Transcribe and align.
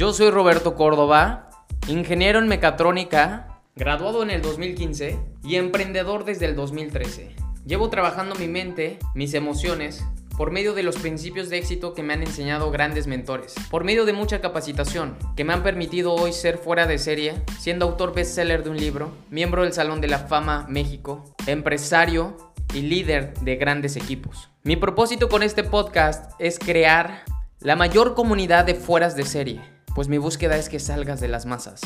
Yo 0.00 0.14
soy 0.14 0.30
Roberto 0.30 0.76
Córdoba, 0.76 1.50
ingeniero 1.86 2.38
en 2.38 2.48
mecatrónica, 2.48 3.60
graduado 3.76 4.22
en 4.22 4.30
el 4.30 4.40
2015 4.40 5.18
y 5.44 5.56
emprendedor 5.56 6.24
desde 6.24 6.46
el 6.46 6.56
2013. 6.56 7.36
Llevo 7.66 7.90
trabajando 7.90 8.34
mi 8.36 8.48
mente, 8.48 8.98
mis 9.14 9.34
emociones, 9.34 10.02
por 10.38 10.52
medio 10.52 10.72
de 10.72 10.84
los 10.84 10.96
principios 10.96 11.50
de 11.50 11.58
éxito 11.58 11.92
que 11.92 12.02
me 12.02 12.14
han 12.14 12.22
enseñado 12.22 12.70
grandes 12.70 13.06
mentores, 13.06 13.54
por 13.70 13.84
medio 13.84 14.06
de 14.06 14.14
mucha 14.14 14.40
capacitación 14.40 15.18
que 15.36 15.44
me 15.44 15.52
han 15.52 15.62
permitido 15.62 16.14
hoy 16.14 16.32
ser 16.32 16.56
fuera 16.56 16.86
de 16.86 16.96
serie, 16.96 17.34
siendo 17.58 17.84
autor 17.84 18.14
bestseller 18.14 18.64
de 18.64 18.70
un 18.70 18.78
libro, 18.78 19.12
miembro 19.28 19.64
del 19.64 19.74
Salón 19.74 20.00
de 20.00 20.08
la 20.08 20.20
Fama 20.20 20.64
México, 20.66 21.34
empresario 21.46 22.38
y 22.72 22.80
líder 22.80 23.34
de 23.40 23.56
grandes 23.56 23.96
equipos. 23.96 24.48
Mi 24.62 24.76
propósito 24.76 25.28
con 25.28 25.42
este 25.42 25.62
podcast 25.62 26.32
es 26.38 26.58
crear 26.58 27.24
la 27.60 27.76
mayor 27.76 28.14
comunidad 28.14 28.64
de 28.64 28.74
fueras 28.74 29.14
de 29.14 29.26
serie, 29.26 29.60
pues 29.94 30.08
mi 30.08 30.18
búsqueda 30.18 30.56
es 30.56 30.68
que 30.68 30.80
salgas 30.80 31.20
de 31.20 31.28
las 31.28 31.46
masas, 31.46 31.80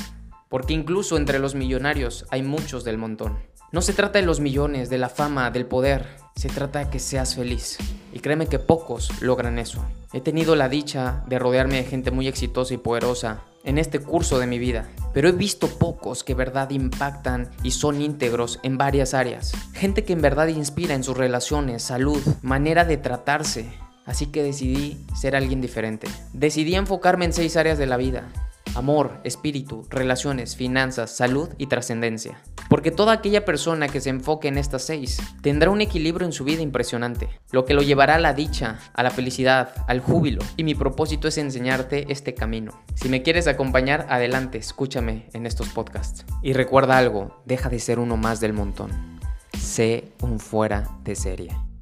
porque 0.48 0.74
incluso 0.74 1.16
entre 1.16 1.38
los 1.38 1.54
millonarios 1.54 2.26
hay 2.30 2.42
muchos 2.42 2.84
del 2.84 2.98
montón. 2.98 3.38
No 3.72 3.82
se 3.82 3.92
trata 3.92 4.20
de 4.20 4.26
los 4.26 4.38
millones, 4.38 4.88
de 4.88 4.98
la 4.98 5.08
fama, 5.08 5.50
del 5.50 5.66
poder, 5.66 6.06
se 6.36 6.48
trata 6.48 6.78
de 6.78 6.90
que 6.90 7.00
seas 7.00 7.34
feliz. 7.34 7.78
Y 8.12 8.20
créeme 8.20 8.46
que 8.46 8.60
pocos 8.60 9.10
logran 9.20 9.58
eso. 9.58 9.84
He 10.12 10.20
tenido 10.20 10.54
la 10.54 10.68
dicha 10.68 11.24
de 11.26 11.40
rodearme 11.40 11.76
de 11.76 11.84
gente 11.84 12.12
muy 12.12 12.28
exitosa 12.28 12.72
y 12.74 12.76
poderosa 12.76 13.42
en 13.64 13.78
este 13.78 13.98
curso 13.98 14.38
de 14.38 14.46
mi 14.46 14.58
vida, 14.58 14.88
pero 15.12 15.28
he 15.28 15.32
visto 15.32 15.66
pocos 15.66 16.22
que 16.22 16.34
verdad 16.34 16.70
impactan 16.70 17.50
y 17.64 17.72
son 17.72 18.00
íntegros 18.00 18.60
en 18.62 18.78
varias 18.78 19.14
áreas. 19.14 19.52
Gente 19.72 20.04
que 20.04 20.12
en 20.12 20.22
verdad 20.22 20.46
inspira 20.48 20.94
en 20.94 21.02
sus 21.02 21.16
relaciones, 21.16 21.82
salud, 21.82 22.22
manera 22.42 22.84
de 22.84 22.98
tratarse. 22.98 23.72
Así 24.04 24.26
que 24.26 24.42
decidí 24.42 24.98
ser 25.14 25.36
alguien 25.36 25.60
diferente. 25.60 26.08
Decidí 26.32 26.74
enfocarme 26.74 27.24
en 27.24 27.32
seis 27.32 27.56
áreas 27.56 27.78
de 27.78 27.86
la 27.86 27.96
vida 27.96 28.30
amor, 28.74 29.20
espíritu, 29.24 29.86
relaciones, 29.88 30.56
finanzas, 30.56 31.10
salud 31.10 31.48
y 31.58 31.66
trascendencia. 31.66 32.40
Porque 32.68 32.90
toda 32.90 33.12
aquella 33.12 33.44
persona 33.44 33.88
que 33.88 34.00
se 34.00 34.10
enfoque 34.10 34.48
en 34.48 34.58
estas 34.58 34.82
seis 34.82 35.18
tendrá 35.42 35.70
un 35.70 35.80
equilibrio 35.80 36.26
en 36.26 36.32
su 36.32 36.44
vida 36.44 36.62
impresionante, 36.62 37.28
lo 37.52 37.64
que 37.64 37.74
lo 37.74 37.82
llevará 37.82 38.16
a 38.16 38.20
la 38.20 38.34
dicha, 38.34 38.78
a 38.94 39.02
la 39.02 39.10
felicidad, 39.10 39.74
al 39.86 40.00
júbilo. 40.00 40.42
Y 40.56 40.64
mi 40.64 40.74
propósito 40.74 41.28
es 41.28 41.38
enseñarte 41.38 42.12
este 42.12 42.34
camino. 42.34 42.72
Si 42.94 43.08
me 43.08 43.22
quieres 43.22 43.46
acompañar, 43.46 44.06
adelante, 44.08 44.58
escúchame 44.58 45.28
en 45.32 45.46
estos 45.46 45.68
podcasts. 45.68 46.24
Y 46.42 46.52
recuerda 46.52 46.98
algo, 46.98 47.42
deja 47.44 47.68
de 47.68 47.78
ser 47.78 47.98
uno 47.98 48.16
más 48.16 48.40
del 48.40 48.52
montón. 48.52 48.90
Sé 49.58 50.12
un 50.20 50.40
fuera 50.40 50.88
de 51.04 51.14
serie. 51.14 51.73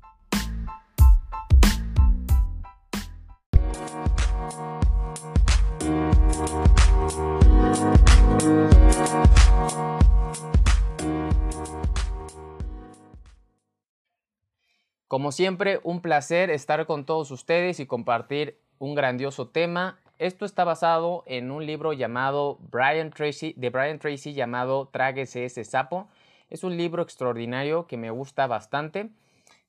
Como 15.13 15.31
siempre, 15.31 15.79
un 15.83 16.01
placer 16.01 16.49
estar 16.49 16.87
con 16.87 17.05
todos 17.05 17.31
ustedes 17.33 17.81
y 17.81 17.85
compartir 17.85 18.57
un 18.79 18.95
grandioso 18.95 19.47
tema. 19.47 20.01
Esto 20.19 20.47
está 20.47 20.65
basado 20.65 21.23
en 21.27 21.51
un 21.51 21.67
libro 21.67 21.93
llamado 21.93 22.57
Brian 22.71 23.11
Tracy, 23.11 23.53
de 23.59 23.69
Brian 23.69 23.99
Tracy 23.99 24.33
llamado 24.33 24.89
Tráguese 24.91 25.45
ese 25.45 25.65
sapo. 25.65 26.09
Es 26.49 26.65
un 26.65 26.79
libro 26.79 27.03
extraordinario 27.03 27.87
que 27.87 27.99
me 27.99 28.11
gusta 28.11 28.47
bastante. 28.47 29.11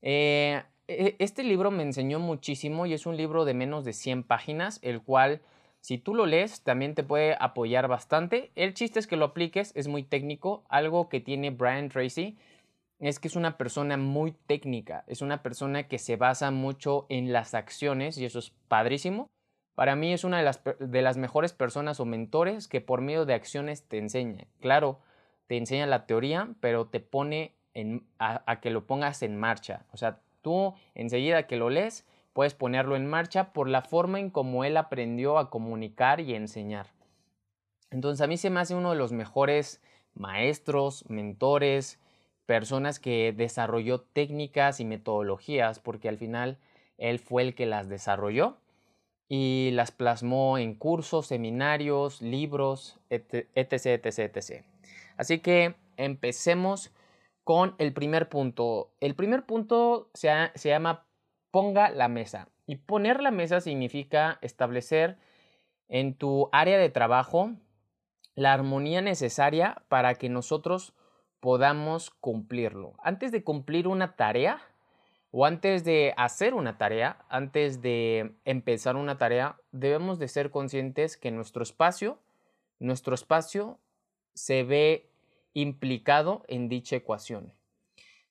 Eh, 0.01 0.63
e, 0.87 1.17
este 1.19 1.43
libro 1.43 1.71
me 1.71 1.83
enseñó 1.83 2.19
muchísimo 2.19 2.85
y 2.85 2.93
es 2.93 3.05
un 3.05 3.17
libro 3.17 3.43
de 3.43 3.53
menos 3.53 3.83
de 3.83 3.91
100 3.91 4.23
páginas, 4.23 4.79
el 4.81 5.01
cual 5.01 5.41
si 5.81 5.97
tú 5.97 6.15
lo 6.15 6.25
lees 6.25 6.61
también 6.61 6.95
te 6.95 7.03
puede 7.03 7.35
apoyar 7.37 7.89
bastante. 7.89 8.53
El 8.55 8.73
chiste 8.73 8.97
es 8.97 9.07
que 9.07 9.17
lo 9.17 9.25
apliques, 9.25 9.73
es 9.75 9.89
muy 9.89 10.03
técnico, 10.03 10.63
algo 10.69 11.09
que 11.09 11.19
tiene 11.19 11.49
Brian 11.49 11.89
Tracy 11.89 12.37
es 13.03 13.19
que 13.19 13.27
es 13.27 13.35
una 13.35 13.57
persona 13.57 13.97
muy 13.97 14.31
técnica, 14.31 15.03
es 15.07 15.21
una 15.21 15.43
persona 15.43 15.87
que 15.87 15.99
se 15.99 16.15
basa 16.15 16.51
mucho 16.51 17.05
en 17.09 17.33
las 17.33 17.53
acciones 17.53 18.17
y 18.17 18.25
eso 18.25 18.39
es 18.39 18.51
padrísimo. 18.67 19.29
Para 19.75 19.95
mí 19.95 20.13
es 20.13 20.23
una 20.23 20.37
de 20.37 20.43
las, 20.43 20.61
de 20.79 21.01
las 21.01 21.17
mejores 21.17 21.51
personas 21.51 21.99
o 21.99 22.05
mentores 22.05 22.67
que 22.67 22.79
por 22.79 23.01
medio 23.01 23.25
de 23.25 23.33
acciones 23.33 23.87
te 23.87 23.97
enseña. 23.97 24.47
Claro, 24.61 24.99
te 25.47 25.57
enseña 25.57 25.85
la 25.85 26.05
teoría, 26.05 26.49
pero 26.61 26.87
te 26.87 26.99
pone 26.99 27.55
a, 28.19 28.43
a 28.49 28.61
que 28.61 28.69
lo 28.69 28.85
pongas 28.85 29.21
en 29.23 29.35
marcha. 29.35 29.85
O 29.91 29.97
sea, 29.97 30.21
tú 30.41 30.73
enseguida 30.95 31.47
que 31.47 31.57
lo 31.57 31.69
lees, 31.69 32.07
puedes 32.33 32.53
ponerlo 32.53 32.95
en 32.95 33.07
marcha 33.07 33.51
por 33.51 33.67
la 33.67 33.81
forma 33.81 34.19
en 34.19 34.29
cómo 34.29 34.63
él 34.63 34.77
aprendió 34.77 35.37
a 35.39 35.49
comunicar 35.49 36.21
y 36.21 36.35
enseñar. 36.35 36.87
Entonces 37.89 38.21
a 38.21 38.27
mí 38.27 38.37
se 38.37 38.49
me 38.49 38.59
hace 38.59 38.75
uno 38.75 38.91
de 38.91 38.97
los 38.97 39.11
mejores 39.11 39.81
maestros, 40.15 41.05
mentores, 41.09 41.99
personas 42.45 42.99
que 42.99 43.33
desarrolló 43.35 44.01
técnicas 44.01 44.79
y 44.79 44.85
metodologías, 44.85 45.79
porque 45.79 46.09
al 46.09 46.17
final 46.17 46.57
él 46.97 47.19
fue 47.19 47.43
el 47.43 47.55
que 47.55 47.65
las 47.65 47.89
desarrolló 47.89 48.57
y 49.27 49.71
las 49.73 49.91
plasmó 49.91 50.57
en 50.57 50.75
cursos, 50.75 51.27
seminarios, 51.27 52.21
libros, 52.21 52.99
etc, 53.09 53.47
etc, 53.55 54.05
etc. 54.05 54.65
Así 55.17 55.39
que 55.39 55.75
empecemos 55.97 56.91
con 57.43 57.75
el 57.77 57.93
primer 57.93 58.29
punto. 58.29 58.93
El 58.99 59.15
primer 59.15 59.45
punto 59.45 60.09
se, 60.13 60.29
se 60.55 60.69
llama 60.69 61.05
ponga 61.51 61.89
la 61.89 62.07
mesa. 62.07 62.49
Y 62.65 62.77
poner 62.77 63.21
la 63.21 63.31
mesa 63.31 63.61
significa 63.61 64.39
establecer 64.41 65.17
en 65.89 66.15
tu 66.15 66.49
área 66.51 66.77
de 66.77 66.89
trabajo 66.89 67.51
la 68.35 68.53
armonía 68.53 69.01
necesaria 69.01 69.83
para 69.89 70.15
que 70.15 70.29
nosotros 70.29 70.93
podamos 71.43 72.09
cumplirlo. 72.09 72.93
Antes 73.03 73.33
de 73.33 73.43
cumplir 73.43 73.89
una 73.89 74.15
tarea 74.15 74.61
o 75.29 75.45
antes 75.45 75.83
de 75.83 76.13
hacer 76.15 76.53
una 76.53 76.77
tarea, 76.77 77.17
antes 77.27 77.81
de 77.81 78.37
empezar 78.45 78.95
una 78.95 79.17
tarea, 79.17 79.57
debemos 79.73 80.19
de 80.19 80.29
ser 80.29 80.51
conscientes 80.51 81.17
que 81.17 81.31
nuestro 81.31 81.61
espacio, 81.61 82.17
nuestro 82.79 83.13
espacio 83.13 83.77
se 84.33 84.63
ve 84.63 85.09
implicado 85.53 86.45
en 86.47 86.69
dicha 86.69 86.95
ecuación. 86.95 87.51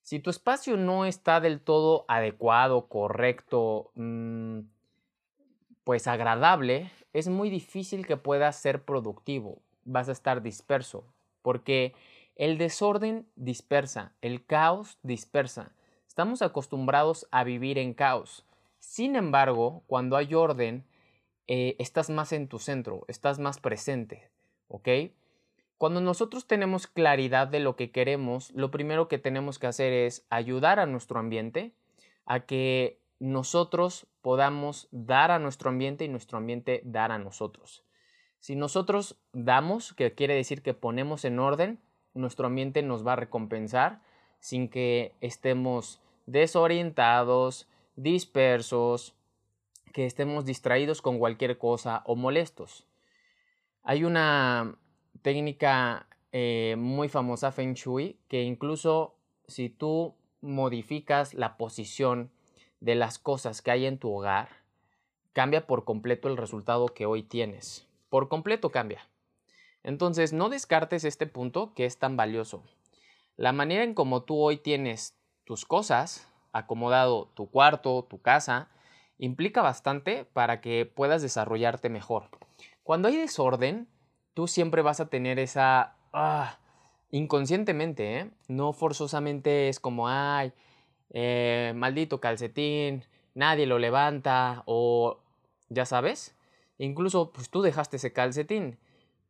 Si 0.01 0.19
tu 0.19 0.31
espacio 0.31 0.79
no 0.79 1.05
está 1.05 1.39
del 1.41 1.61
todo 1.61 2.07
adecuado, 2.09 2.89
correcto, 2.89 3.91
mm, 3.95 4.61
pues 5.85 6.07
agradable, 6.07 6.91
es 7.13 7.29
muy 7.29 7.51
difícil 7.51 8.07
que 8.07 8.17
puedas 8.17 8.57
ser 8.57 8.87
productivo. 8.87 9.59
Vas 9.85 10.09
a 10.09 10.13
estar 10.13 10.41
disperso, 10.41 11.05
porque 11.43 11.93
el 12.37 12.59
desorden 12.59 13.27
dispersa, 13.37 14.15
el 14.21 14.45
caos 14.45 14.99
dispersa. 15.03 15.73
Estamos 16.07 16.43
acostumbrados 16.43 17.27
a 17.31 17.45
vivir 17.45 17.79
en 17.79 17.95
caos. 17.95 18.47
Sin 18.79 19.17
embargo, 19.17 19.85
cuando 19.87 20.17
hay 20.17 20.35
orden, 20.35 20.85
eh, 21.47 21.77
estás 21.79 22.11
más 22.11 22.33
en 22.33 22.49
tu 22.49 22.59
centro, 22.59 23.05
estás 23.09 23.39
más 23.39 23.61
presente, 23.61 24.31
¿ok? 24.69 24.89
Cuando 25.79 26.01
nosotros 26.01 26.47
tenemos 26.47 26.87
claridad 26.87 27.49
de 27.49 27.61
lo 27.61 27.77
que 27.77 27.91
queremos, 27.91 28.53
lo 28.53 28.71
primero 28.71 29.09
que 29.09 29.19
tenemos 29.19 29.59
que 29.59 29.67
hacer 29.67 29.93
es 29.93 30.27
ayudar 30.31 30.79
a 30.79 30.87
nuestro 30.87 31.19
ambiente 31.19 31.75
a 32.25 32.41
que 32.41 33.01
nosotros 33.19 34.07
podamos 34.21 34.89
dar 34.91 35.31
a 35.31 35.39
nuestro 35.39 35.71
ambiente 35.71 36.05
y 36.05 36.09
nuestro 36.09 36.39
ambiente 36.39 36.83
dar 36.85 37.13
a 37.13 37.19
nosotros. 37.19 37.85
Si 38.39 38.57
nosotros 38.57 39.21
damos, 39.33 39.93
que 39.95 40.15
quiere 40.15 40.35
decir 40.35 40.63
que 40.63 40.75
ponemos 40.75 41.25
en 41.25 41.39
orden, 41.39 41.81
nuestro 42.15 42.47
ambiente 42.47 42.83
nos 42.83 43.07
va 43.07 43.15
a 43.15 43.17
recompensar 43.17 44.01
sin 44.41 44.69
que 44.69 45.15
estemos 45.21 46.01
desorientados, 46.27 47.69
dispersos, 47.97 49.15
que 49.93 50.07
estemos 50.07 50.45
distraídos 50.45 51.03
con 51.03 51.19
cualquier 51.19 51.59
cosa 51.59 52.03
o 52.07 52.17
molestos. 52.17 52.87
Hay 53.83 54.05
una 54.05 54.77
técnica 55.23 56.07
eh, 56.33 56.77
muy 56.79 57.09
famosa 57.09 57.53
Feng 57.53 57.75
Shui 57.75 58.19
que 58.29 58.43
incluso 58.43 59.15
si 59.47 59.69
tú 59.69 60.15
modificas 60.41 61.35
la 61.35 61.57
posición 61.57 62.31
de 62.81 62.95
las 62.95 63.19
cosas 63.19 63.63
que 63.63 63.71
hay 63.71 63.87
en 63.87 63.99
tu 63.99 64.13
hogar, 64.13 64.49
cambia 65.33 65.67
por 65.67 65.85
completo 65.85 66.29
el 66.29 66.37
resultado 66.37 66.89
que 66.89 67.07
hoy 67.07 67.23
tienes. 67.23 67.87
Por 68.09 68.29
completo 68.29 68.71
cambia. 68.71 69.07
Entonces, 69.85 70.33
no 70.33 70.49
descartes 70.49 71.05
este 71.05 71.27
punto 71.27 71.75
que 71.75 71.87
es 71.87 71.99
tan 71.99 72.17
valioso. 72.17 72.63
La 73.37 73.53
manera 73.53 73.85
en 73.85 73.95
como 73.95 74.23
tú 74.23 74.41
hoy 74.41 74.59
tienes 74.59 75.17
tus 75.45 75.65
cosas, 75.65 76.29
acomodado 76.53 77.27
tu 77.35 77.51
cuarto, 77.51 78.05
tu 78.09 78.21
casa, 78.21 78.69
implica 79.19 79.63
bastante 79.63 80.25
para 80.25 80.61
que 80.61 80.87
puedas 80.87 81.23
desarrollarte 81.23 81.89
mejor. 81.89 82.29
Cuando 82.83 83.09
hay 83.09 83.17
desorden, 83.17 83.89
tú 84.35 84.47
siempre 84.47 84.83
vas 84.83 85.01
a 85.01 85.09
tener 85.09 85.39
esa... 85.39 85.97
Ah, 86.13 86.59
inconscientemente, 87.11 88.19
¿eh? 88.19 88.31
no 88.49 88.73
forzosamente 88.73 89.69
es 89.69 89.81
como, 89.81 90.09
ay, 90.09 90.53
eh, 91.11 91.73
maldito 91.75 92.21
calcetín, 92.21 93.05
nadie 93.35 93.67
lo 93.67 93.79
levanta 93.79 94.63
o, 94.67 95.19
ya 95.69 95.85
sabes, 95.85 96.35
Incluso, 96.83 97.31
pues 97.33 97.49
tú 97.49 97.63
dejaste 97.63 97.97
ese 97.97 98.13
calcetín, 98.13 98.77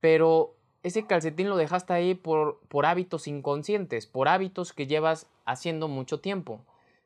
pero 0.03 0.57
ese 0.83 1.07
calcetín 1.07 1.49
lo 1.49 1.57
dejaste 1.57 1.93
ahí 1.93 2.15
por, 2.15 2.59
por 2.67 2.87
hábitos 2.87 3.29
inconscientes, 3.29 4.09
por 4.09 4.27
hábitos 4.27 4.73
que 4.73 4.89
llevas 4.89 5.29
haciendo 5.47 5.87
mucho 5.87 6.19
tiempo. 6.19 6.61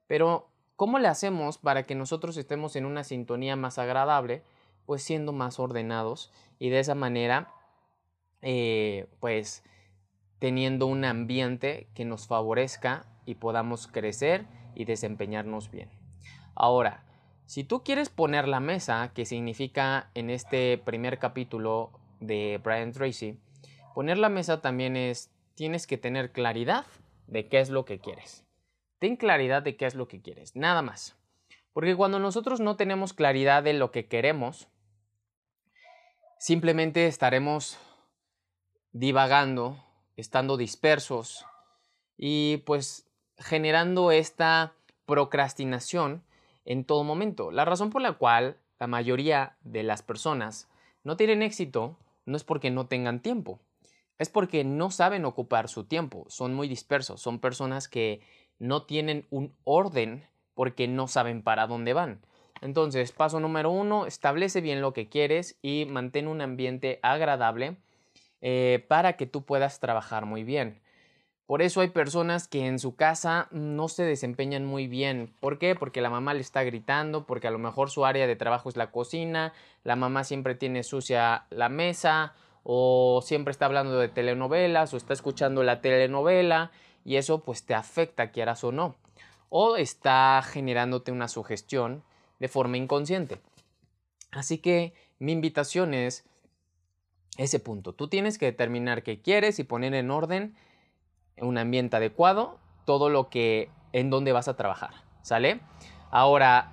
Pero, 0.06 0.48
¿cómo 0.76 0.98
le 0.98 1.08
hacemos 1.08 1.58
para 1.58 1.82
que 1.82 1.94
nosotros 1.94 2.38
estemos 2.38 2.74
en 2.74 2.86
una 2.86 3.04
sintonía 3.04 3.54
más 3.54 3.78
agradable? 3.78 4.42
Pues 4.86 5.02
siendo 5.02 5.34
más 5.34 5.60
ordenados 5.60 6.32
y 6.58 6.70
de 6.70 6.80
esa 6.80 6.94
manera, 6.94 7.52
eh, 8.40 9.10
pues 9.20 9.62
teniendo 10.38 10.86
un 10.86 11.04
ambiente 11.04 11.88
que 11.92 12.06
nos 12.06 12.26
favorezca 12.26 13.04
y 13.26 13.34
podamos 13.34 13.88
crecer 13.88 14.46
y 14.74 14.86
desempeñarnos 14.86 15.70
bien. 15.70 15.90
Ahora, 16.54 17.04
si 17.44 17.62
tú 17.62 17.84
quieres 17.84 18.08
poner 18.08 18.48
la 18.48 18.60
mesa, 18.60 19.12
que 19.12 19.26
significa 19.26 20.08
en 20.14 20.30
este 20.30 20.78
primer 20.78 21.18
capítulo 21.18 21.90
de 22.20 22.60
Brian 22.62 22.92
Tracy, 22.92 23.38
poner 23.94 24.18
la 24.18 24.28
mesa 24.28 24.60
también 24.60 24.96
es, 24.96 25.30
tienes 25.54 25.86
que 25.86 25.98
tener 25.98 26.32
claridad 26.32 26.86
de 27.26 27.48
qué 27.48 27.60
es 27.60 27.70
lo 27.70 27.84
que 27.84 27.98
quieres. 27.98 28.44
Ten 28.98 29.16
claridad 29.16 29.62
de 29.62 29.76
qué 29.76 29.86
es 29.86 29.94
lo 29.94 30.08
que 30.08 30.22
quieres, 30.22 30.56
nada 30.56 30.82
más. 30.82 31.16
Porque 31.72 31.94
cuando 31.94 32.18
nosotros 32.18 32.60
no 32.60 32.76
tenemos 32.76 33.12
claridad 33.12 33.62
de 33.62 33.74
lo 33.74 33.90
que 33.90 34.06
queremos, 34.06 34.68
simplemente 36.38 37.06
estaremos 37.06 37.78
divagando, 38.92 39.84
estando 40.16 40.56
dispersos 40.56 41.44
y 42.16 42.58
pues 42.58 43.06
generando 43.36 44.10
esta 44.10 44.72
procrastinación 45.04 46.22
en 46.64 46.84
todo 46.84 47.04
momento. 47.04 47.50
La 47.50 47.64
razón 47.64 47.90
por 47.90 48.02
la 48.02 48.12
cual 48.12 48.56
la 48.78 48.86
mayoría 48.86 49.56
de 49.62 49.82
las 49.82 50.02
personas 50.02 50.68
no 51.04 51.16
tienen 51.16 51.42
éxito 51.42 51.98
no 52.26 52.36
es 52.36 52.44
porque 52.44 52.70
no 52.70 52.86
tengan 52.86 53.22
tiempo, 53.22 53.60
es 54.18 54.28
porque 54.28 54.64
no 54.64 54.90
saben 54.90 55.24
ocupar 55.24 55.68
su 55.68 55.84
tiempo, 55.84 56.26
son 56.28 56.54
muy 56.54 56.68
dispersos, 56.68 57.20
son 57.20 57.38
personas 57.38 57.88
que 57.88 58.20
no 58.58 58.84
tienen 58.84 59.26
un 59.30 59.54
orden 59.64 60.24
porque 60.54 60.88
no 60.88 61.08
saben 61.08 61.42
para 61.42 61.66
dónde 61.66 61.92
van. 61.92 62.20
Entonces, 62.62 63.12
paso 63.12 63.40
número 63.40 63.70
uno, 63.70 64.06
establece 64.06 64.60
bien 64.60 64.80
lo 64.80 64.92
que 64.92 65.08
quieres 65.08 65.58
y 65.62 65.86
mantén 65.86 66.26
un 66.26 66.40
ambiente 66.40 66.98
agradable 67.02 67.76
eh, 68.40 68.84
para 68.88 69.16
que 69.16 69.26
tú 69.26 69.44
puedas 69.44 69.80
trabajar 69.80 70.24
muy 70.24 70.44
bien. 70.44 70.80
Por 71.46 71.62
eso 71.62 71.80
hay 71.80 71.90
personas 71.90 72.48
que 72.48 72.66
en 72.66 72.80
su 72.80 72.96
casa 72.96 73.46
no 73.52 73.86
se 73.86 74.02
desempeñan 74.02 74.64
muy 74.64 74.88
bien. 74.88 75.32
¿Por 75.38 75.60
qué? 75.60 75.76
Porque 75.76 76.00
la 76.00 76.10
mamá 76.10 76.34
le 76.34 76.40
está 76.40 76.64
gritando, 76.64 77.24
porque 77.24 77.46
a 77.46 77.52
lo 77.52 77.58
mejor 77.58 77.88
su 77.88 78.04
área 78.04 78.26
de 78.26 78.34
trabajo 78.34 78.68
es 78.68 78.76
la 78.76 78.90
cocina, 78.90 79.52
la 79.84 79.94
mamá 79.94 80.24
siempre 80.24 80.56
tiene 80.56 80.82
sucia 80.82 81.46
la 81.50 81.68
mesa, 81.68 82.34
o 82.64 83.22
siempre 83.22 83.52
está 83.52 83.66
hablando 83.66 83.96
de 83.96 84.08
telenovelas, 84.08 84.92
o 84.92 84.96
está 84.96 85.12
escuchando 85.12 85.62
la 85.62 85.80
telenovela, 85.80 86.72
y 87.04 87.14
eso 87.14 87.44
pues 87.44 87.64
te 87.64 87.74
afecta, 87.74 88.32
quieras 88.32 88.64
o 88.64 88.72
no. 88.72 88.96
O 89.48 89.76
está 89.76 90.42
generándote 90.42 91.12
una 91.12 91.28
sugestión 91.28 92.02
de 92.40 92.48
forma 92.48 92.76
inconsciente. 92.76 93.40
Así 94.32 94.58
que 94.58 94.94
mi 95.20 95.30
invitación 95.30 95.94
es 95.94 96.24
ese 97.36 97.60
punto. 97.60 97.92
Tú 97.92 98.08
tienes 98.08 98.36
que 98.36 98.46
determinar 98.46 99.04
qué 99.04 99.20
quieres 99.20 99.60
y 99.60 99.64
poner 99.64 99.94
en 99.94 100.10
orden 100.10 100.56
un 101.38 101.58
ambiente 101.58 101.96
adecuado, 101.96 102.58
todo 102.84 103.08
lo 103.08 103.28
que, 103.28 103.70
en 103.92 104.10
donde 104.10 104.32
vas 104.32 104.48
a 104.48 104.56
trabajar, 104.56 104.90
¿sale? 105.22 105.60
Ahora, 106.10 106.72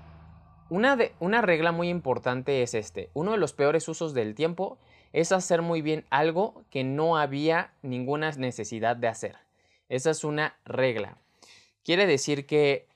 una, 0.69 0.95
de, 0.95 1.13
una 1.19 1.41
regla 1.41 1.71
muy 1.71 1.89
importante 1.89 2.63
es 2.63 2.73
este. 2.73 3.09
Uno 3.13 3.31
de 3.31 3.37
los 3.37 3.53
peores 3.53 3.87
usos 3.87 4.13
del 4.13 4.35
tiempo 4.35 4.77
es 5.11 5.31
hacer 5.31 5.61
muy 5.61 5.81
bien 5.81 6.05
algo 6.09 6.63
que 6.69 6.83
no 6.83 7.17
había 7.17 7.73
ninguna 7.81 8.31
necesidad 8.31 8.95
de 8.95 9.07
hacer. 9.07 9.37
Esa 9.89 10.11
es 10.11 10.23
una 10.23 10.57
regla. 10.65 11.17
Quiere 11.83 12.07
decir 12.07 12.45
que 12.45 12.87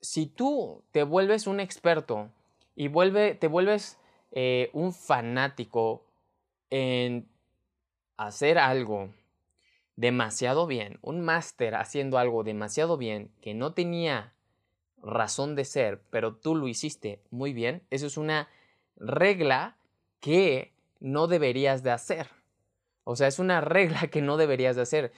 si 0.00 0.26
tú 0.26 0.84
te 0.92 1.02
vuelves 1.02 1.46
un 1.46 1.60
experto 1.60 2.30
y 2.76 2.88
vuelve, 2.88 3.34
te 3.34 3.48
vuelves 3.48 3.98
eh, 4.30 4.70
un 4.72 4.92
fanático 4.92 6.04
en 6.70 7.26
hacer 8.16 8.58
algo 8.58 9.08
demasiado 9.98 10.68
bien, 10.68 11.00
un 11.02 11.22
máster 11.22 11.74
haciendo 11.74 12.18
algo 12.18 12.44
demasiado 12.44 12.96
bien 12.96 13.32
que 13.40 13.52
no 13.52 13.74
tenía 13.74 14.32
razón 15.02 15.56
de 15.56 15.64
ser, 15.64 16.00
pero 16.10 16.36
tú 16.36 16.54
lo 16.54 16.68
hiciste 16.68 17.20
muy 17.30 17.52
bien, 17.52 17.82
eso 17.90 18.06
es 18.06 18.16
una 18.16 18.48
regla 18.94 19.76
que 20.20 20.72
no 21.00 21.26
deberías 21.26 21.82
de 21.82 21.90
hacer. 21.90 22.28
O 23.02 23.16
sea, 23.16 23.26
es 23.26 23.40
una 23.40 23.60
regla 23.60 24.06
que 24.06 24.22
no 24.22 24.36
deberías 24.36 24.76
de 24.76 24.82
hacer. 24.82 25.12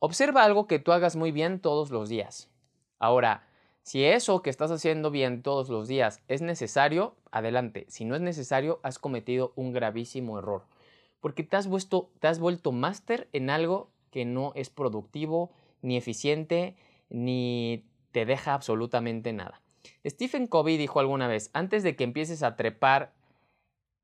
Observa 0.00 0.42
algo 0.42 0.66
que 0.66 0.80
tú 0.80 0.90
hagas 0.90 1.14
muy 1.14 1.30
bien 1.30 1.60
todos 1.60 1.90
los 1.90 2.08
días. 2.08 2.50
Ahora, 2.98 3.46
si 3.84 4.04
eso 4.04 4.42
que 4.42 4.50
estás 4.50 4.72
haciendo 4.72 5.12
bien 5.12 5.42
todos 5.42 5.68
los 5.68 5.86
días 5.86 6.22
es 6.26 6.42
necesario, 6.42 7.14
adelante. 7.30 7.86
Si 7.88 8.04
no 8.04 8.16
es 8.16 8.20
necesario, 8.20 8.80
has 8.82 8.98
cometido 8.98 9.52
un 9.54 9.72
gravísimo 9.72 10.40
error. 10.40 10.64
Porque 11.20 11.44
te 11.44 11.56
has 11.56 11.68
vuelto, 11.68 12.10
te 12.18 12.26
has 12.26 12.40
vuelto 12.40 12.72
máster 12.72 13.28
en 13.32 13.48
algo 13.48 13.93
que 14.14 14.24
no 14.24 14.52
es 14.54 14.70
productivo, 14.70 15.50
ni 15.82 15.96
eficiente, 15.96 16.76
ni 17.10 17.84
te 18.12 18.24
deja 18.24 18.54
absolutamente 18.54 19.32
nada. 19.32 19.60
Stephen 20.06 20.46
Covey 20.46 20.76
dijo 20.76 21.00
alguna 21.00 21.26
vez, 21.26 21.50
antes 21.52 21.82
de 21.82 21.96
que 21.96 22.04
empieces 22.04 22.44
a 22.44 22.54
trepar 22.54 23.12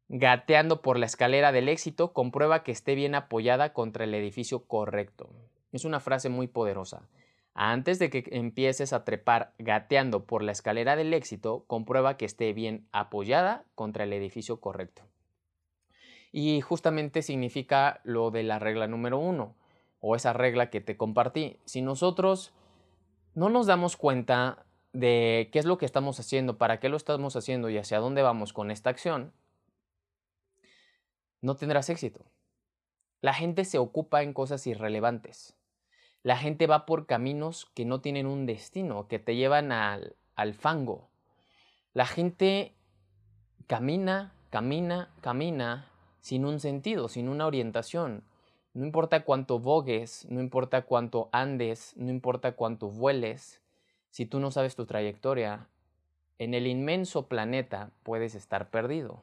gateando 0.09 0.83
por 0.83 0.99
la 0.99 1.07
escalera 1.07 1.53
del 1.53 1.69
éxito, 1.69 2.13
comprueba 2.13 2.65
que 2.65 2.73
esté 2.73 2.97
bien 2.97 3.15
apoyada 3.15 3.73
contra 3.73 4.03
el 4.03 4.13
edificio 4.13 4.65
correcto. 4.65 5.31
Es 5.71 5.85
una 5.85 6.01
frase 6.01 6.29
muy 6.29 6.49
poderosa. 6.49 7.09
Antes 7.55 8.01
de 8.01 8.11
que 8.11 8.25
empieces 8.33 8.93
a 8.93 9.05
trepar 9.05 9.53
gateando 9.59 10.25
por 10.25 10.43
la 10.43 10.51
escalera 10.51 10.97
del 10.97 11.15
éxito, 11.15 11.63
comprueba 11.69 12.17
que 12.17 12.25
esté 12.25 12.53
bien 12.53 12.89
apoyada 12.91 13.65
contra 13.77 14.03
el 14.03 14.13
edificio 14.13 14.59
correcto. 14.59 15.03
Y 16.33 16.63
justamente 16.63 17.23
significa 17.23 18.01
lo 18.03 18.33
de 18.33 18.43
la 18.43 18.59
regla 18.59 18.89
número 18.89 19.21
uno 19.21 19.55
o 20.01 20.17
esa 20.17 20.33
regla 20.33 20.71
que 20.71 20.81
te 20.81 20.97
compartí, 20.97 21.59
si 21.65 21.83
nosotros 21.83 22.53
no 23.35 23.49
nos 23.49 23.67
damos 23.67 23.97
cuenta 23.97 24.65
de 24.93 25.49
qué 25.53 25.59
es 25.59 25.67
lo 25.67 25.79
que 25.79 25.87
estamos 25.87 26.19
haciendo, 26.19 26.59
para 26.59 26.81
qué 26.81 26.89
lo 26.89 26.97
estamos 26.97 27.37
haciendo 27.37 27.71
y 27.71 27.79
hacia 27.79 28.01
dónde 28.01 28.23
vamos 28.23 28.53
con 28.53 28.71
esta 28.71 28.91
acción, 28.91 29.33
no 31.41 31.57
tendrás 31.57 31.89
éxito. 31.91 32.25
La 33.21 33.35
gente 33.35 33.65
se 33.65 33.79
ocupa 33.79 34.23
en 34.23 34.33
cosas 34.33 34.67
irrelevantes. 34.67 35.57
La 36.23 36.37
gente 36.37 36.67
va 36.67 36.87
por 36.87 37.07
caminos 37.07 37.71
que 37.75 37.85
no 37.85 38.01
tienen 38.01 38.27
un 38.27 38.47
destino, 38.47 39.09
que 39.09 39.19
te 39.19 39.37
llevan 39.37 39.73
al, 39.73 40.17
al 40.35 40.55
fango. 40.55 41.09
La 41.93 42.07
gente 42.07 42.75
camina, 43.67 44.35
camina, 44.51 45.15
camina 45.21 45.91
sin 46.21 46.45
un 46.45 46.61
sentido, 46.61 47.09
sin 47.09 47.29
una 47.29 47.47
orientación. 47.47 48.25
No 48.73 48.85
importa 48.85 49.25
cuánto 49.25 49.59
vogues, 49.59 50.27
no 50.31 50.41
importa 50.41 50.83
cuánto 50.83 51.29
andes, 51.33 51.93
no 51.97 52.11
importa 52.11 52.53
cuánto 52.53 52.89
vueles, 52.89 53.61
si 54.11 54.27
tú 54.27 54.39
no 54.41 54.51
sabes 54.51 54.77
tu 54.77 54.87
trayectoria, 54.87 55.69
en 56.39 56.55
el 56.55 56.67
inmenso 56.67 57.27
planeta 57.27 57.91
puedes 58.03 58.35
estar 58.35 58.71
perdido. 58.71 59.23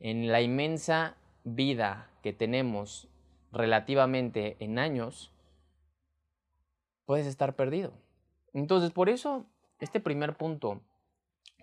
En 0.00 0.32
la 0.32 0.40
inmensa 0.40 1.16
vida 1.44 2.10
que 2.22 2.32
tenemos 2.32 3.08
relativamente 3.52 4.56
en 4.60 4.78
años, 4.78 5.30
puedes 7.04 7.26
estar 7.26 7.54
perdido. 7.54 7.92
Entonces, 8.52 8.90
por 8.90 9.08
eso, 9.08 9.46
este 9.78 10.00
primer 10.00 10.36
punto 10.36 10.80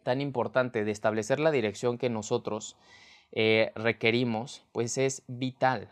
tan 0.04 0.22
importante 0.22 0.84
de 0.84 0.92
establecer 0.92 1.40
la 1.40 1.52
dirección 1.52 1.98
que 1.98 2.10
nosotros 2.10 2.78
eh, 3.32 3.72
requerimos, 3.76 4.66
pues 4.72 4.98
es 4.98 5.24
vital. 5.28 5.90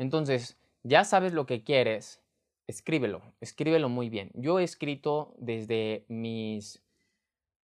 Entonces, 0.00 0.56
ya 0.82 1.04
sabes 1.04 1.34
lo 1.34 1.44
que 1.44 1.62
quieres, 1.62 2.22
escríbelo, 2.66 3.20
escríbelo 3.42 3.90
muy 3.90 4.08
bien. 4.08 4.30
Yo 4.32 4.58
he 4.58 4.64
escrito 4.64 5.34
desde 5.36 6.06
mis, 6.08 6.82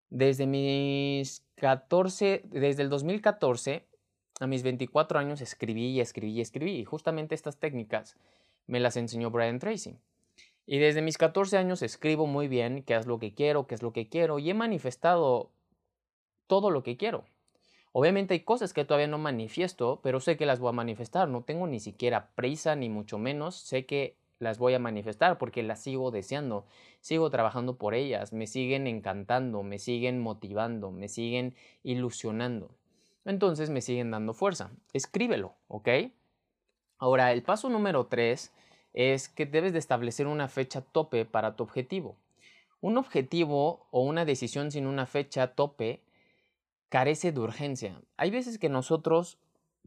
desde 0.09 0.45
mis 0.45 1.45
14, 1.55 2.41
desde 2.43 2.83
el 2.83 2.89
2014 2.89 3.85
a 4.41 4.47
mis 4.47 4.63
24 4.63 5.17
años 5.17 5.39
escribí 5.39 5.91
y 5.91 6.01
escribí 6.01 6.33
y 6.33 6.41
escribí. 6.41 6.71
Y 6.71 6.83
justamente 6.83 7.35
estas 7.35 7.57
técnicas 7.57 8.17
me 8.67 8.81
las 8.81 8.97
enseñó 8.97 9.31
Brian 9.31 9.59
Tracy. 9.59 9.95
Y 10.65 10.79
desde 10.79 11.01
mis 11.01 11.17
14 11.17 11.57
años 11.57 11.81
escribo 11.83 12.27
muy 12.27 12.49
bien 12.49 12.83
qué 12.83 12.97
es 12.97 13.05
lo 13.05 13.17
que 13.17 13.33
quiero, 13.33 13.65
qué 13.65 13.75
es 13.75 13.81
lo 13.81 13.93
que 13.93 14.09
quiero 14.09 14.39
y 14.39 14.49
he 14.49 14.53
manifestado 14.53 15.51
todo 16.47 16.69
lo 16.69 16.83
que 16.83 16.97
quiero. 16.97 17.23
Obviamente 17.97 18.33
hay 18.33 18.41
cosas 18.41 18.73
que 18.73 18.83
todavía 18.83 19.07
no 19.07 19.17
manifiesto, 19.17 20.01
pero 20.03 20.19
sé 20.19 20.35
que 20.35 20.45
las 20.45 20.59
voy 20.59 20.67
a 20.67 20.73
manifestar. 20.73 21.29
No 21.29 21.43
tengo 21.43 21.65
ni 21.65 21.79
siquiera 21.79 22.27
prisa, 22.35 22.75
ni 22.75 22.89
mucho 22.89 23.17
menos. 23.17 23.55
Sé 23.55 23.85
que 23.85 24.17
las 24.37 24.57
voy 24.57 24.73
a 24.73 24.79
manifestar 24.79 25.37
porque 25.37 25.63
las 25.63 25.81
sigo 25.81 26.11
deseando. 26.11 26.65
Sigo 26.99 27.29
trabajando 27.29 27.77
por 27.77 27.93
ellas. 27.95 28.33
Me 28.33 28.47
siguen 28.47 28.85
encantando, 28.87 29.63
me 29.63 29.79
siguen 29.79 30.19
motivando, 30.19 30.91
me 30.91 31.07
siguen 31.07 31.55
ilusionando. 31.83 32.69
entonces 33.23 33.69
me 33.69 33.79
siguen 33.79 34.11
dando 34.11 34.33
fuerza. 34.33 34.71
Escríbelo, 34.91 35.55
¿ok? 35.69 35.87
Ahora, 36.97 37.31
el 37.31 37.43
paso 37.43 37.69
número 37.69 38.07
3 38.07 38.51
es 38.91 39.29
que 39.29 39.45
debes 39.45 39.71
de 39.71 39.79
establecer 39.79 40.27
una 40.27 40.49
fecha 40.49 40.81
tope 40.81 41.23
para 41.23 41.55
tu 41.55 41.63
objetivo. 41.63 42.17
Un 42.81 42.97
objetivo 42.97 43.87
o 43.91 44.01
una 44.01 44.25
decisión 44.25 44.69
sin 44.69 44.85
una 44.85 45.05
fecha 45.05 45.55
tope 45.55 46.01
carece 46.95 47.33
de 47.33 47.41
urgencia. 47.41 48.01
Hay 48.15 48.31
veces 48.31 48.57
que 48.57 48.69
nosotros 48.69 49.37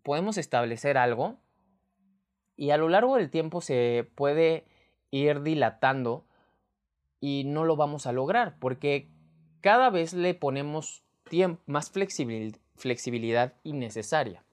podemos 0.03 0.37
establecer 0.37 0.99
algo 0.99 1.39
y 2.55 2.69
a 2.69 2.77
lo 2.77 2.91
largo 2.91 3.17
del 3.17 3.31
tiempo 3.31 3.63
se 3.63 4.11
puede 4.15 4.67
ir 5.11 5.41
dilatando 5.41 6.27
y 7.19 7.45
no 7.47 7.65
lo 7.65 7.77
vamos 7.77 8.07
a 8.07 8.13
lograr 8.13 8.59
porque 8.59 9.09
cada 9.63 9.89
vez 9.89 10.13
le 10.13 10.35
ponemos 10.35 11.03
más 11.65 11.91
flexibilidad 11.91 13.55
innecesaria. 13.63 14.45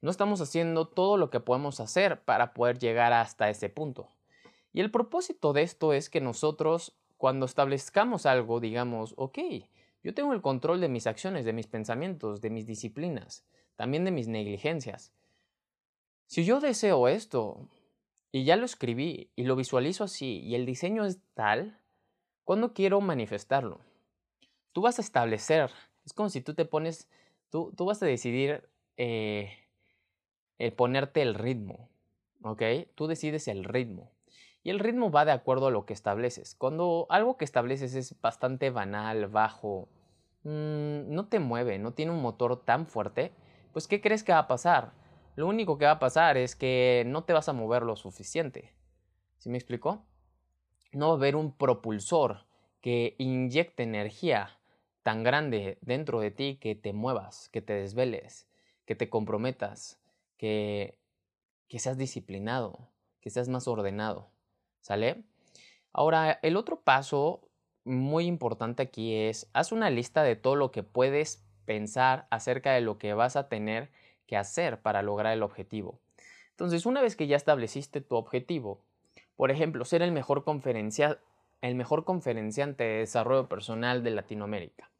No 0.00 0.12
estamos 0.12 0.40
haciendo 0.40 0.86
todo 0.86 1.16
lo 1.16 1.30
que 1.30 1.40
podemos 1.40 1.80
hacer 1.80 2.20
para 2.20 2.54
poder 2.54 2.78
llegar 2.78 3.12
hasta 3.12 3.50
ese 3.50 3.70
punto. 3.70 4.06
Y 4.72 4.82
el 4.82 4.92
propósito 4.92 5.52
de 5.52 5.62
esto 5.62 5.92
es 5.92 6.10
que 6.10 6.20
nosotros, 6.20 6.96
cuando 7.16 7.44
establezcamos 7.44 8.24
algo, 8.24 8.60
digamos, 8.60 9.14
ok, 9.16 9.38
yo 10.02 10.14
tengo 10.14 10.32
el 10.32 10.42
control 10.42 10.80
de 10.80 10.88
mis 10.88 11.06
acciones, 11.06 11.44
de 11.44 11.52
mis 11.52 11.66
pensamientos, 11.66 12.40
de 12.40 12.50
mis 12.50 12.66
disciplinas, 12.66 13.44
también 13.76 14.04
de 14.04 14.10
mis 14.10 14.28
negligencias. 14.28 15.12
Si 16.26 16.44
yo 16.44 16.60
deseo 16.60 17.08
esto 17.08 17.68
y 18.30 18.44
ya 18.44 18.56
lo 18.56 18.64
escribí 18.64 19.30
y 19.34 19.44
lo 19.44 19.56
visualizo 19.56 20.04
así 20.04 20.40
y 20.40 20.54
el 20.54 20.66
diseño 20.66 21.04
es 21.04 21.20
tal, 21.34 21.80
¿cuándo 22.44 22.74
quiero 22.74 23.00
manifestarlo? 23.00 23.80
Tú 24.72 24.82
vas 24.82 24.98
a 24.98 25.02
establecer, 25.02 25.70
es 26.04 26.12
como 26.12 26.28
si 26.28 26.40
tú 26.40 26.54
te 26.54 26.64
pones, 26.64 27.08
tú, 27.50 27.72
tú 27.76 27.86
vas 27.86 28.02
a 28.02 28.06
decidir 28.06 28.68
eh, 28.96 29.50
ponerte 30.76 31.22
el 31.22 31.34
ritmo, 31.34 31.88
¿ok? 32.42 32.62
Tú 32.94 33.06
decides 33.06 33.48
el 33.48 33.64
ritmo. 33.64 34.12
Y 34.68 34.70
el 34.70 34.80
ritmo 34.80 35.10
va 35.10 35.24
de 35.24 35.32
acuerdo 35.32 35.68
a 35.68 35.70
lo 35.70 35.86
que 35.86 35.94
estableces. 35.94 36.54
Cuando 36.54 37.06
algo 37.08 37.38
que 37.38 37.46
estableces 37.46 37.94
es 37.94 38.20
bastante 38.20 38.68
banal, 38.68 39.26
bajo, 39.28 39.88
mm, 40.42 41.08
no 41.08 41.26
te 41.26 41.38
mueve, 41.38 41.78
no 41.78 41.94
tiene 41.94 42.12
un 42.12 42.20
motor 42.20 42.66
tan 42.66 42.84
fuerte, 42.86 43.32
pues 43.72 43.88
¿qué 43.88 44.02
crees 44.02 44.22
que 44.22 44.32
va 44.32 44.40
a 44.40 44.46
pasar? 44.46 44.92
Lo 45.36 45.46
único 45.46 45.78
que 45.78 45.86
va 45.86 45.92
a 45.92 45.98
pasar 45.98 46.36
es 46.36 46.54
que 46.54 47.02
no 47.06 47.24
te 47.24 47.32
vas 47.32 47.48
a 47.48 47.54
mover 47.54 47.82
lo 47.82 47.96
suficiente. 47.96 48.74
¿Sí 49.38 49.48
me 49.48 49.56
explicó? 49.56 50.04
No 50.92 51.06
va 51.06 51.12
a 51.14 51.16
haber 51.16 51.34
un 51.34 51.56
propulsor 51.56 52.44
que 52.82 53.14
inyecte 53.16 53.84
energía 53.84 54.58
tan 55.02 55.22
grande 55.22 55.78
dentro 55.80 56.20
de 56.20 56.30
ti 56.30 56.58
que 56.60 56.74
te 56.74 56.92
muevas, 56.92 57.48
que 57.48 57.62
te 57.62 57.72
desveles, 57.72 58.46
que 58.84 58.94
te 58.94 59.08
comprometas, 59.08 59.98
que, 60.36 60.98
que 61.68 61.78
seas 61.78 61.96
disciplinado, 61.96 62.90
que 63.22 63.30
seas 63.30 63.48
más 63.48 63.66
ordenado. 63.66 64.28
¿Sale? 64.80 65.24
Ahora, 65.92 66.38
el 66.42 66.56
otro 66.56 66.80
paso 66.80 67.48
muy 67.84 68.26
importante 68.26 68.82
aquí 68.82 69.14
es, 69.14 69.48
haz 69.52 69.72
una 69.72 69.90
lista 69.90 70.22
de 70.22 70.36
todo 70.36 70.56
lo 70.56 70.70
que 70.70 70.82
puedes 70.82 71.44
pensar 71.64 72.26
acerca 72.30 72.72
de 72.72 72.80
lo 72.80 72.98
que 72.98 73.14
vas 73.14 73.36
a 73.36 73.48
tener 73.48 73.90
que 74.26 74.36
hacer 74.36 74.80
para 74.80 75.02
lograr 75.02 75.32
el 75.32 75.42
objetivo. 75.42 76.00
Entonces, 76.50 76.86
una 76.86 77.02
vez 77.02 77.16
que 77.16 77.26
ya 77.26 77.36
estableciste 77.36 78.00
tu 78.00 78.16
objetivo, 78.16 78.82
por 79.36 79.50
ejemplo, 79.50 79.84
ser 79.84 80.02
el 80.02 80.12
mejor, 80.12 80.44
el 81.62 81.74
mejor 81.74 82.04
conferenciante 82.04 82.84
de 82.84 82.98
desarrollo 82.98 83.48
personal 83.48 84.02
de 84.02 84.10
Latinoamérica. 84.10 84.90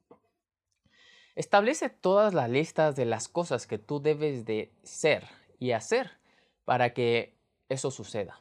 Establece 1.35 1.88
todas 1.88 2.35
las 2.35 2.50
listas 2.50 2.97
de 2.97 3.04
las 3.04 3.28
cosas 3.28 3.66
que 3.66 3.78
tú 3.78 4.00
debes 4.00 4.44
de 4.44 4.73
ser 4.82 5.25
y 5.58 5.73
hacer 5.73 6.12
para 6.64 6.94
que 6.94 7.37
eso 7.68 7.90
suceda. 7.90 8.40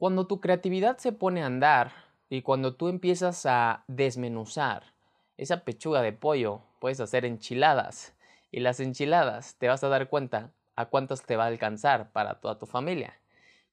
Cuando 0.00 0.26
tu 0.26 0.40
creatividad 0.40 0.96
se 0.96 1.12
pone 1.12 1.42
a 1.42 1.46
andar 1.46 1.92
y 2.30 2.40
cuando 2.40 2.74
tú 2.74 2.88
empiezas 2.88 3.44
a 3.44 3.84
desmenuzar 3.86 4.94
esa 5.36 5.62
pechuga 5.62 6.00
de 6.00 6.14
pollo, 6.14 6.62
puedes 6.80 7.00
hacer 7.00 7.26
enchiladas 7.26 8.14
y 8.50 8.60
las 8.60 8.80
enchiladas 8.80 9.56
te 9.56 9.68
vas 9.68 9.84
a 9.84 9.90
dar 9.90 10.08
cuenta 10.08 10.52
a 10.74 10.86
cuántos 10.86 11.20
te 11.20 11.36
va 11.36 11.44
a 11.44 11.48
alcanzar 11.48 12.12
para 12.12 12.40
toda 12.40 12.58
tu 12.58 12.64
familia. 12.64 13.20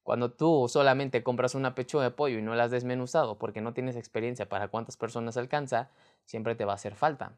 Cuando 0.03 0.29
tú 0.29 0.67
solamente 0.67 1.23
compras 1.23 1.55
una 1.55 1.75
pechuga 1.75 2.03
de 2.03 2.11
pollo 2.11 2.39
y 2.39 2.41
no 2.41 2.55
la 2.55 2.65
has 2.65 2.71
desmenuzado 2.71 3.37
porque 3.37 3.61
no 3.61 3.73
tienes 3.73 3.95
experiencia 3.95 4.49
para 4.49 4.67
cuántas 4.67 4.97
personas 4.97 5.37
alcanza, 5.37 5.91
siempre 6.25 6.55
te 6.55 6.65
va 6.65 6.73
a 6.73 6.75
hacer 6.75 6.95
falta 6.95 7.37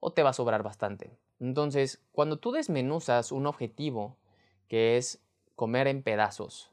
o 0.00 0.12
te 0.12 0.24
va 0.24 0.30
a 0.30 0.32
sobrar 0.32 0.64
bastante. 0.64 1.16
Entonces, 1.38 2.02
cuando 2.10 2.40
tú 2.40 2.50
desmenuzas 2.50 3.30
un 3.30 3.46
objetivo 3.46 4.16
que 4.66 4.96
es 4.96 5.22
comer 5.54 5.86
en 5.86 6.02
pedazos 6.02 6.72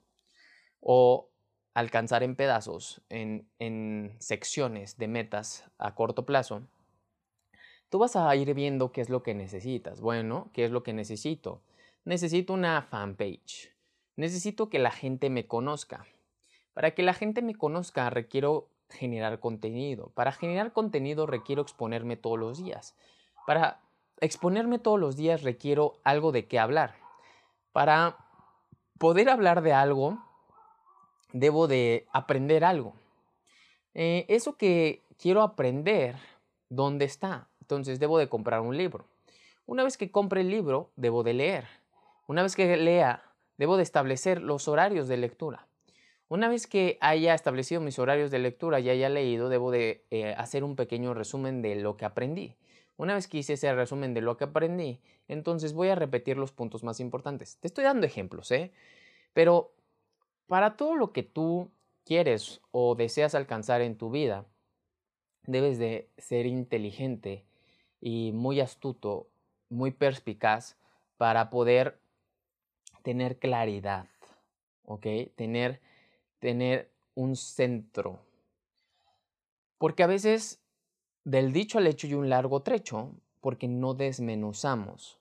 o 0.80 1.31
alcanzar 1.74 2.24
en 2.24 2.36
pedazos 2.36 3.02
en, 3.10 3.48
en 3.60 4.16
secciones 4.20 4.98
de 4.98 5.08
metas 5.08 5.66
a 5.78 5.96
corto 5.96 6.26
plazo, 6.26 6.64
tú 7.90 8.00
vas 8.00 8.16
a 8.16 8.36
ir 8.36 8.54
viendo 8.54 8.92
qué 8.92 9.02
es 9.02 9.10
lo 9.10 9.24
que 9.24 9.34
necesitas. 9.34 10.02
Bueno, 10.02 10.50
¿qué 10.54 10.66
es 10.66 10.72
lo 10.72 10.84
que 10.84 10.94
necesito? 10.94 11.62
Necesito 12.06 12.54
una 12.54 12.82
fanpage. 12.82 13.72
Necesito 14.16 14.70
que 14.70 14.80
la 14.80 14.92
gente 14.92 15.30
me 15.30 15.48
conozca. 15.48 16.06
Para 16.74 16.92
que 16.92 17.04
la 17.04 17.14
gente 17.14 17.42
me 17.42 17.56
conozca 17.56 18.10
requiero 18.10 18.68
generar 18.90 19.40
contenido. 19.40 20.12
Para 20.14 20.32
generar 20.32 20.74
contenido 20.74 21.26
requiero 21.26 21.62
exponerme 21.62 22.18
todos 22.18 22.40
los 22.40 22.64
días. 22.64 22.96
Para 23.46 23.82
exponerme 24.20 24.80
todos 24.80 25.00
los 25.00 25.16
días 25.16 25.44
requiero 25.44 26.00
algo 26.04 26.32
de 26.32 26.48
qué 26.48 26.60
hablar. 26.60 26.96
Para 27.72 28.18
poder 28.98 29.30
hablar 29.30 29.62
de 29.62 29.74
algo, 29.74 30.24
debo 31.34 31.68
de 31.68 32.08
aprender 32.12 32.64
algo. 32.64 32.94
Eh, 33.94 34.26
eso 34.30 34.58
que 34.58 35.02
quiero 35.18 35.42
aprender, 35.42 36.16
¿dónde 36.70 37.06
está? 37.06 37.48
Entonces 37.62 38.00
debo 38.00 38.18
de 38.18 38.30
comprar 38.30 38.62
un 38.62 38.78
libro. 38.78 39.06
Una 39.66 39.84
vez 39.84 39.98
que 39.98 40.12
compre 40.12 40.42
el 40.42 40.50
libro, 40.50 40.92
debo 40.96 41.24
de 41.24 41.34
leer. 41.34 41.66
Una 42.28 42.44
vez 42.44 42.56
que 42.56 42.76
lea, 42.78 43.24
debo 43.58 43.78
de 43.78 43.84
establecer 43.84 44.42
los 44.42 44.68
horarios 44.68 45.08
de 45.08 45.18
lectura. 45.18 45.68
Una 46.28 46.48
vez 46.48 46.66
que 46.66 46.98
haya 47.02 47.34
establecido 47.34 47.82
mis 47.82 48.00
horarios 48.00 48.32
de 48.32 48.40
lectura 48.40 48.80
y 48.80 48.90
haya 48.90 49.10
leído, 49.10 49.50
debo 49.50 49.70
de 49.70 50.06
eh, 50.12 50.34
hacer 50.38 50.64
un 50.64 50.78
pequeño 50.78 51.14
resumen 51.14 51.62
de 51.62 51.76
lo 51.76 51.98
que 51.98 52.06
aprendí. 52.06 52.56
Una 52.96 53.16
vez 53.16 53.28
que 53.28 53.40
hice 53.40 53.54
ese 53.54 53.74
resumen 53.74 54.14
de 54.14 54.22
lo 54.22 54.38
que 54.38 54.46
aprendí, 54.46 55.02
entonces 55.28 55.74
voy 55.74 55.90
a 55.90 55.96
repetir 55.96 56.38
los 56.38 56.52
puntos 56.52 56.84
más 56.84 57.00
importantes. 57.00 57.58
Te 57.58 57.68
estoy 57.68 57.84
dando 57.84 58.06
ejemplos, 58.06 58.52
¿eh? 58.52 58.72
Pero 59.34 59.74
para 60.52 60.76
todo 60.76 60.98
lo 60.98 61.14
que 61.14 61.24
tú 61.24 61.72
quieres 62.04 62.60
o 62.72 62.96
deseas 62.96 63.36
alcanzar 63.36 63.80
en 63.80 63.96
tu 63.96 64.12
vida, 64.12 64.44
debes 65.44 65.80
de 65.80 66.10
ser 66.18 66.46
inteligente 66.46 67.46
y 68.02 68.34
muy 68.34 68.60
astuto, 68.60 69.30
muy 69.70 69.92
perspicaz 69.92 70.76
para 71.16 71.50
poder 71.50 72.02
tener 73.02 73.40
claridad, 73.40 74.08
¿ok? 74.84 75.08
Tener, 75.38 75.80
tener 76.40 76.92
un 77.16 77.38
centro. 77.38 78.20
Porque 79.78 80.04
a 80.04 80.08
veces 80.08 80.60
del 81.24 81.54
dicho 81.54 81.78
al 81.78 81.88
hecho 81.88 82.08
hay 82.08 82.16
un 82.16 82.28
largo 82.28 82.62
trecho 82.62 83.14
porque 83.40 83.70
no 83.70 83.94
desmenuzamos 83.94 85.18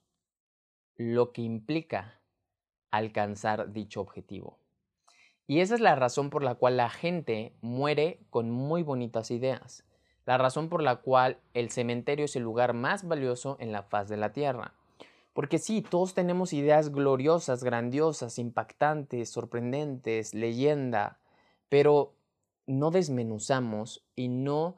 lo 0.96 1.30
que 1.30 1.42
implica 1.42 2.18
alcanzar 2.90 3.72
dicho 3.72 4.00
objetivo. 4.00 4.59
Y 5.50 5.60
esa 5.60 5.74
es 5.74 5.80
la 5.80 5.96
razón 5.96 6.30
por 6.30 6.44
la 6.44 6.54
cual 6.54 6.76
la 6.76 6.90
gente 6.90 7.52
muere 7.60 8.20
con 8.30 8.50
muy 8.50 8.82
bonitas 8.82 9.30
ideas 9.30 9.84
la 10.30 10.38
razón 10.38 10.68
por 10.68 10.80
la 10.80 10.96
cual 10.96 11.40
el 11.54 11.70
cementerio 11.70 12.26
es 12.26 12.36
el 12.36 12.44
lugar 12.44 12.72
más 12.72 13.02
valioso 13.02 13.56
en 13.58 13.72
la 13.72 13.82
faz 13.82 14.08
de 14.08 14.16
la 14.16 14.32
tierra. 14.32 14.74
Porque 15.32 15.58
sí, 15.58 15.82
todos 15.82 16.14
tenemos 16.14 16.52
ideas 16.52 16.92
gloriosas, 16.92 17.64
grandiosas, 17.64 18.38
impactantes, 18.38 19.30
sorprendentes, 19.30 20.32
leyenda, 20.32 21.18
pero 21.68 22.14
no 22.66 22.92
desmenuzamos 22.92 24.04
y 24.14 24.28
no 24.28 24.76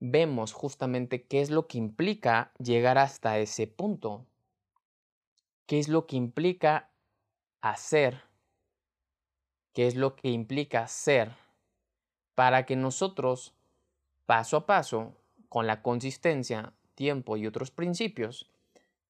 vemos 0.00 0.54
justamente 0.54 1.24
qué 1.24 1.42
es 1.42 1.50
lo 1.50 1.66
que 1.66 1.76
implica 1.76 2.52
llegar 2.58 2.96
hasta 2.96 3.38
ese 3.38 3.66
punto. 3.66 4.24
¿Qué 5.66 5.78
es 5.78 5.88
lo 5.88 6.06
que 6.06 6.16
implica 6.16 6.88
hacer? 7.60 8.27
¿Qué 9.78 9.86
es 9.86 9.94
lo 9.94 10.16
que 10.16 10.30
implica 10.30 10.88
ser? 10.88 11.36
Para 12.34 12.66
que 12.66 12.74
nosotros 12.74 13.54
paso 14.26 14.56
a 14.56 14.66
paso, 14.66 15.14
con 15.48 15.68
la 15.68 15.82
consistencia, 15.82 16.72
tiempo 16.96 17.36
y 17.36 17.46
otros 17.46 17.70
principios, 17.70 18.50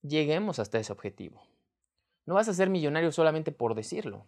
lleguemos 0.02 0.58
hasta 0.58 0.78
ese 0.78 0.92
objetivo. 0.92 1.40
No 2.26 2.34
vas 2.34 2.50
a 2.50 2.52
ser 2.52 2.68
millonario 2.68 3.12
solamente 3.12 3.50
por 3.50 3.74
decirlo. 3.74 4.26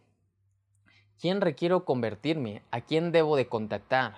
¿Quién 1.21 1.43
requiero 1.43 1.85
convertirme? 1.85 2.63
¿A 2.71 2.81
quién 2.81 3.13
debo 3.13 3.37
de 3.37 3.47
contactar? 3.47 4.15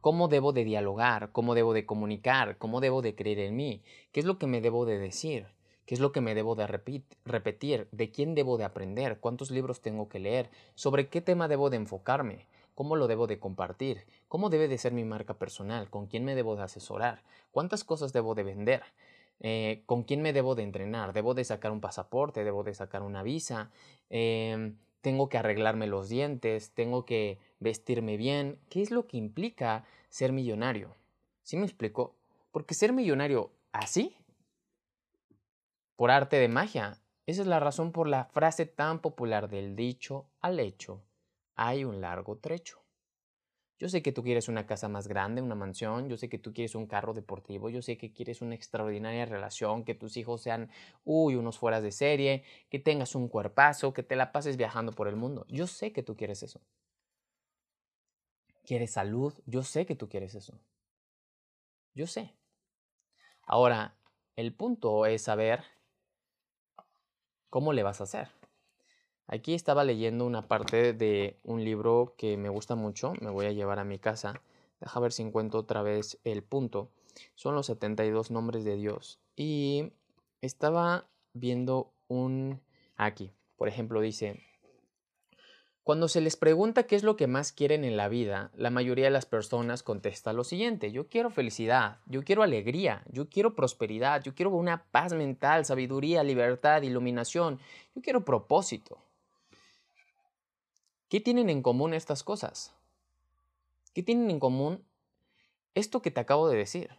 ¿Cómo 0.00 0.28
debo 0.28 0.52
de 0.52 0.62
dialogar? 0.62 1.32
¿Cómo 1.32 1.56
debo 1.56 1.74
de 1.74 1.86
comunicar? 1.86 2.56
¿Cómo 2.56 2.80
debo 2.80 3.02
de 3.02 3.16
creer 3.16 3.40
en 3.40 3.56
mí? 3.56 3.82
¿Qué 4.12 4.20
es 4.20 4.26
lo 4.26 4.38
que 4.38 4.46
me 4.46 4.60
debo 4.60 4.86
de 4.86 5.00
decir? 5.00 5.48
¿Qué 5.86 5.94
es 5.94 6.00
lo 6.00 6.12
que 6.12 6.20
me 6.20 6.34
debo 6.34 6.54
de 6.54 6.66
repetir? 6.66 7.88
¿De 7.92 8.10
quién 8.10 8.34
debo 8.34 8.56
de 8.56 8.64
aprender? 8.64 9.20
¿Cuántos 9.20 9.50
libros 9.50 9.80
tengo 9.80 10.08
que 10.08 10.18
leer? 10.18 10.50
¿Sobre 10.74 11.08
qué 11.08 11.20
tema 11.20 11.46
debo 11.48 11.68
de 11.68 11.76
enfocarme? 11.76 12.46
¿Cómo 12.74 12.96
lo 12.96 13.06
debo 13.06 13.26
de 13.26 13.38
compartir? 13.38 14.04
¿Cómo 14.28 14.50
debe 14.50 14.66
de 14.66 14.78
ser 14.78 14.92
mi 14.92 15.04
marca 15.04 15.34
personal? 15.34 15.90
¿Con 15.90 16.06
quién 16.06 16.24
me 16.24 16.34
debo 16.34 16.56
de 16.56 16.62
asesorar? 16.62 17.22
¿Cuántas 17.52 17.84
cosas 17.84 18.12
debo 18.12 18.34
de 18.34 18.42
vender? 18.44 18.82
Eh, 19.40 19.82
¿Con 19.86 20.04
quién 20.04 20.22
me 20.22 20.32
debo 20.32 20.54
de 20.54 20.62
entrenar? 20.62 21.12
¿Debo 21.12 21.34
de 21.34 21.44
sacar 21.44 21.70
un 21.70 21.80
pasaporte? 21.80 22.44
¿Debo 22.44 22.64
de 22.64 22.74
sacar 22.74 23.02
una 23.02 23.22
visa? 23.22 23.70
Em, 24.08 24.76
¿Tengo 25.02 25.28
que 25.28 25.36
arreglarme 25.36 25.86
los 25.86 26.08
dientes? 26.08 26.70
¿Tengo 26.70 27.04
que 27.04 27.38
vestirme 27.60 28.16
bien? 28.16 28.58
¿Qué 28.70 28.80
es 28.80 28.90
lo 28.90 29.06
que 29.06 29.18
implica 29.18 29.84
ser 30.08 30.32
millonario? 30.32 30.96
¿Sí 31.42 31.58
me 31.58 31.66
explico? 31.66 32.14
Porque 32.52 32.72
ser 32.72 32.94
millonario 32.94 33.50
así, 33.72 34.16
por 35.96 36.10
arte 36.10 36.36
de 36.36 36.48
magia, 36.48 37.00
esa 37.26 37.42
es 37.42 37.46
la 37.46 37.60
razón 37.60 37.92
por 37.92 38.08
la 38.08 38.26
frase 38.26 38.66
tan 38.66 39.00
popular 39.00 39.48
del 39.48 39.76
dicho 39.76 40.30
al 40.40 40.60
hecho 40.60 41.04
hay 41.56 41.84
un 41.84 42.00
largo 42.00 42.38
trecho. 42.38 42.80
Yo 43.78 43.88
sé 43.88 44.02
que 44.02 44.12
tú 44.12 44.22
quieres 44.22 44.48
una 44.48 44.66
casa 44.66 44.88
más 44.88 45.08
grande, 45.08 45.42
una 45.42 45.56
mansión, 45.56 46.08
yo 46.08 46.16
sé 46.16 46.28
que 46.28 46.38
tú 46.38 46.52
quieres 46.54 46.74
un 46.74 46.86
carro 46.86 47.12
deportivo, 47.12 47.68
yo 47.70 47.82
sé 47.82 47.98
que 47.98 48.12
quieres 48.12 48.40
una 48.40 48.54
extraordinaria 48.54 49.26
relación, 49.26 49.84
que 49.84 49.94
tus 49.94 50.16
hijos 50.16 50.42
sean, 50.42 50.70
uy, 51.04 51.34
unos 51.34 51.58
fueras 51.58 51.82
de 51.82 51.90
serie, 51.90 52.44
que 52.70 52.78
tengas 52.78 53.14
un 53.14 53.28
cuerpazo, 53.28 53.92
que 53.92 54.04
te 54.04 54.16
la 54.16 54.32
pases 54.32 54.56
viajando 54.56 54.92
por 54.92 55.08
el 55.08 55.16
mundo. 55.16 55.44
Yo 55.48 55.66
sé 55.66 55.92
que 55.92 56.02
tú 56.02 56.16
quieres 56.16 56.42
eso. 56.42 56.60
¿Quieres 58.64 58.92
salud? 58.92 59.34
Yo 59.44 59.62
sé 59.62 59.86
que 59.86 59.96
tú 59.96 60.08
quieres 60.08 60.34
eso. 60.34 60.58
Yo 61.94 62.06
sé. 62.06 62.32
Ahora, 63.42 63.96
el 64.36 64.54
punto 64.54 65.04
es 65.04 65.22
saber 65.22 65.64
cómo 67.54 67.72
le 67.72 67.84
vas 67.84 68.00
a 68.00 68.02
hacer. 68.02 68.30
Aquí 69.28 69.54
estaba 69.54 69.84
leyendo 69.84 70.26
una 70.26 70.48
parte 70.48 70.92
de 70.92 71.38
un 71.44 71.62
libro 71.64 72.16
que 72.18 72.36
me 72.36 72.48
gusta 72.48 72.74
mucho, 72.74 73.12
me 73.20 73.30
voy 73.30 73.46
a 73.46 73.52
llevar 73.52 73.78
a 73.78 73.84
mi 73.84 74.00
casa. 74.00 74.42
Deja 74.80 74.98
ver 74.98 75.12
si 75.12 75.22
encuentro 75.22 75.60
otra 75.60 75.80
vez 75.80 76.18
el 76.24 76.42
punto. 76.42 76.90
Son 77.36 77.54
los 77.54 77.66
72 77.66 78.32
nombres 78.32 78.64
de 78.64 78.74
Dios. 78.74 79.20
Y 79.36 79.92
estaba 80.40 81.06
viendo 81.32 81.92
un... 82.08 82.60
Aquí, 82.96 83.30
por 83.56 83.68
ejemplo, 83.68 84.00
dice, 84.00 84.40
cuando 85.84 86.08
se 86.08 86.22
les 86.22 86.36
pregunta 86.36 86.84
qué 86.84 86.96
es 86.96 87.02
lo 87.02 87.14
que 87.14 87.26
más 87.26 87.52
quieren 87.52 87.84
en 87.84 87.98
la 87.98 88.08
vida, 88.08 88.50
la 88.56 88.70
mayoría 88.70 89.04
de 89.04 89.10
las 89.10 89.26
personas 89.26 89.82
contesta 89.82 90.32
lo 90.32 90.42
siguiente, 90.42 90.90
yo 90.92 91.08
quiero 91.08 91.28
felicidad, 91.28 91.98
yo 92.06 92.24
quiero 92.24 92.42
alegría, 92.42 93.04
yo 93.12 93.28
quiero 93.28 93.54
prosperidad, 93.54 94.22
yo 94.22 94.34
quiero 94.34 94.50
una 94.52 94.82
paz 94.84 95.12
mental, 95.12 95.66
sabiduría, 95.66 96.22
libertad, 96.22 96.80
iluminación, 96.80 97.60
yo 97.94 98.00
quiero 98.00 98.24
propósito. 98.24 98.96
¿Qué 101.10 101.20
tienen 101.20 101.50
en 101.50 101.60
común 101.60 101.92
estas 101.92 102.22
cosas? 102.22 102.72
¿Qué 103.92 104.02
tienen 104.02 104.30
en 104.30 104.40
común 104.40 104.82
esto 105.74 106.00
que 106.00 106.10
te 106.10 106.20
acabo 106.20 106.48
de 106.48 106.56
decir? 106.56 106.96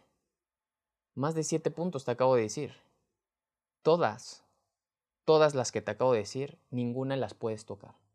Más 1.16 1.34
de 1.34 1.42
siete 1.42 1.72
puntos 1.72 2.04
te 2.04 2.12
acabo 2.12 2.36
de 2.36 2.42
decir. 2.42 2.76
Todas, 3.82 4.44
todas 5.24 5.56
las 5.56 5.72
que 5.72 5.82
te 5.82 5.90
acabo 5.90 6.12
de 6.12 6.20
decir, 6.20 6.56
ninguna 6.70 7.16
las 7.16 7.34
puedes 7.34 7.66
tocar. 7.66 8.05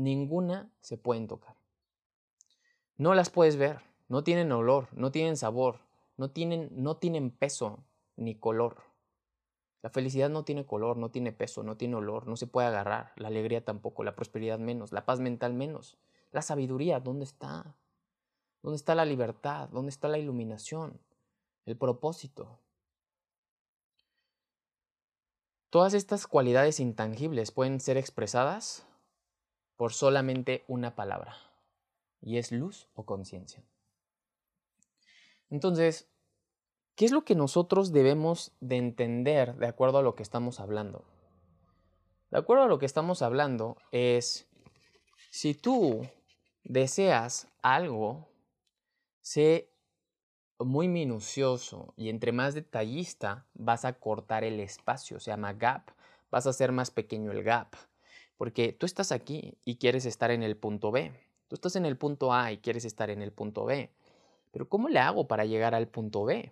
Ninguna 0.00 0.72
se 0.80 0.96
pueden 0.96 1.28
tocar. 1.28 1.54
No 2.96 3.14
las 3.14 3.28
puedes 3.28 3.56
ver, 3.56 3.82
no 4.08 4.24
tienen 4.24 4.50
olor, 4.50 4.88
no 4.92 5.12
tienen 5.12 5.36
sabor, 5.36 5.80
no 6.16 6.30
tienen, 6.30 6.70
no 6.72 6.96
tienen 6.96 7.30
peso 7.30 7.84
ni 8.16 8.34
color. 8.34 8.78
La 9.82 9.90
felicidad 9.90 10.30
no 10.30 10.42
tiene 10.42 10.64
color, 10.64 10.96
no 10.96 11.10
tiene 11.10 11.32
peso, 11.32 11.62
no 11.62 11.76
tiene 11.76 11.96
olor, 11.96 12.26
no 12.26 12.38
se 12.38 12.46
puede 12.46 12.68
agarrar. 12.68 13.12
La 13.16 13.28
alegría 13.28 13.62
tampoco, 13.62 14.02
la 14.02 14.16
prosperidad 14.16 14.58
menos, 14.58 14.90
la 14.90 15.04
paz 15.04 15.20
mental 15.20 15.52
menos. 15.52 15.98
La 16.32 16.40
sabiduría, 16.40 16.98
¿dónde 17.00 17.26
está? 17.26 17.76
¿Dónde 18.62 18.76
está 18.76 18.94
la 18.94 19.04
libertad? 19.04 19.68
¿Dónde 19.68 19.90
está 19.90 20.08
la 20.08 20.16
iluminación? 20.16 20.98
El 21.66 21.76
propósito. 21.76 22.58
Todas 25.68 25.92
estas 25.92 26.26
cualidades 26.26 26.80
intangibles 26.80 27.50
pueden 27.52 27.80
ser 27.80 27.98
expresadas 27.98 28.86
por 29.80 29.94
solamente 29.94 30.62
una 30.68 30.94
palabra, 30.94 31.38
y 32.20 32.36
es 32.36 32.52
luz 32.52 32.86
o 32.92 33.06
conciencia. 33.06 33.64
Entonces, 35.48 36.06
¿Qué 36.96 37.06
es 37.06 37.12
lo 37.12 37.24
que 37.24 37.34
nosotros 37.34 37.92
debemos 37.92 38.52
de 38.60 38.76
entender 38.76 39.56
de 39.56 39.66
acuerdo 39.66 39.96
a 39.96 40.02
lo 40.02 40.16
que 40.16 40.22
estamos 40.22 40.60
hablando? 40.60 41.06
De 42.30 42.36
acuerdo 42.36 42.64
a 42.64 42.68
lo 42.68 42.78
que 42.78 42.84
estamos 42.84 43.22
hablando 43.22 43.78
es, 43.90 44.46
si 45.30 45.54
tú 45.54 46.06
deseas 46.62 47.48
algo, 47.62 48.28
sé 49.22 49.72
muy 50.58 50.88
minucioso 50.88 51.94
y 51.96 52.10
entre 52.10 52.32
más 52.32 52.52
detallista 52.52 53.46
vas 53.54 53.86
a 53.86 53.94
cortar 53.94 54.44
el 54.44 54.60
espacio, 54.60 55.20
se 55.20 55.30
llama 55.30 55.54
gap, 55.54 55.92
vas 56.30 56.46
a 56.46 56.50
hacer 56.50 56.70
más 56.70 56.90
pequeño 56.90 57.32
el 57.32 57.42
gap, 57.42 57.76
porque 58.40 58.72
tú 58.72 58.86
estás 58.86 59.12
aquí 59.12 59.58
y 59.66 59.76
quieres 59.76 60.06
estar 60.06 60.30
en 60.30 60.42
el 60.42 60.56
punto 60.56 60.90
B, 60.90 61.12
tú 61.46 61.56
estás 61.56 61.76
en 61.76 61.84
el 61.84 61.98
punto 61.98 62.32
A 62.32 62.52
y 62.52 62.56
quieres 62.56 62.86
estar 62.86 63.10
en 63.10 63.20
el 63.20 63.32
punto 63.32 63.66
B, 63.66 63.90
pero 64.50 64.66
¿cómo 64.66 64.88
le 64.88 64.98
hago 64.98 65.28
para 65.28 65.44
llegar 65.44 65.74
al 65.74 65.88
punto 65.88 66.24
B? 66.24 66.50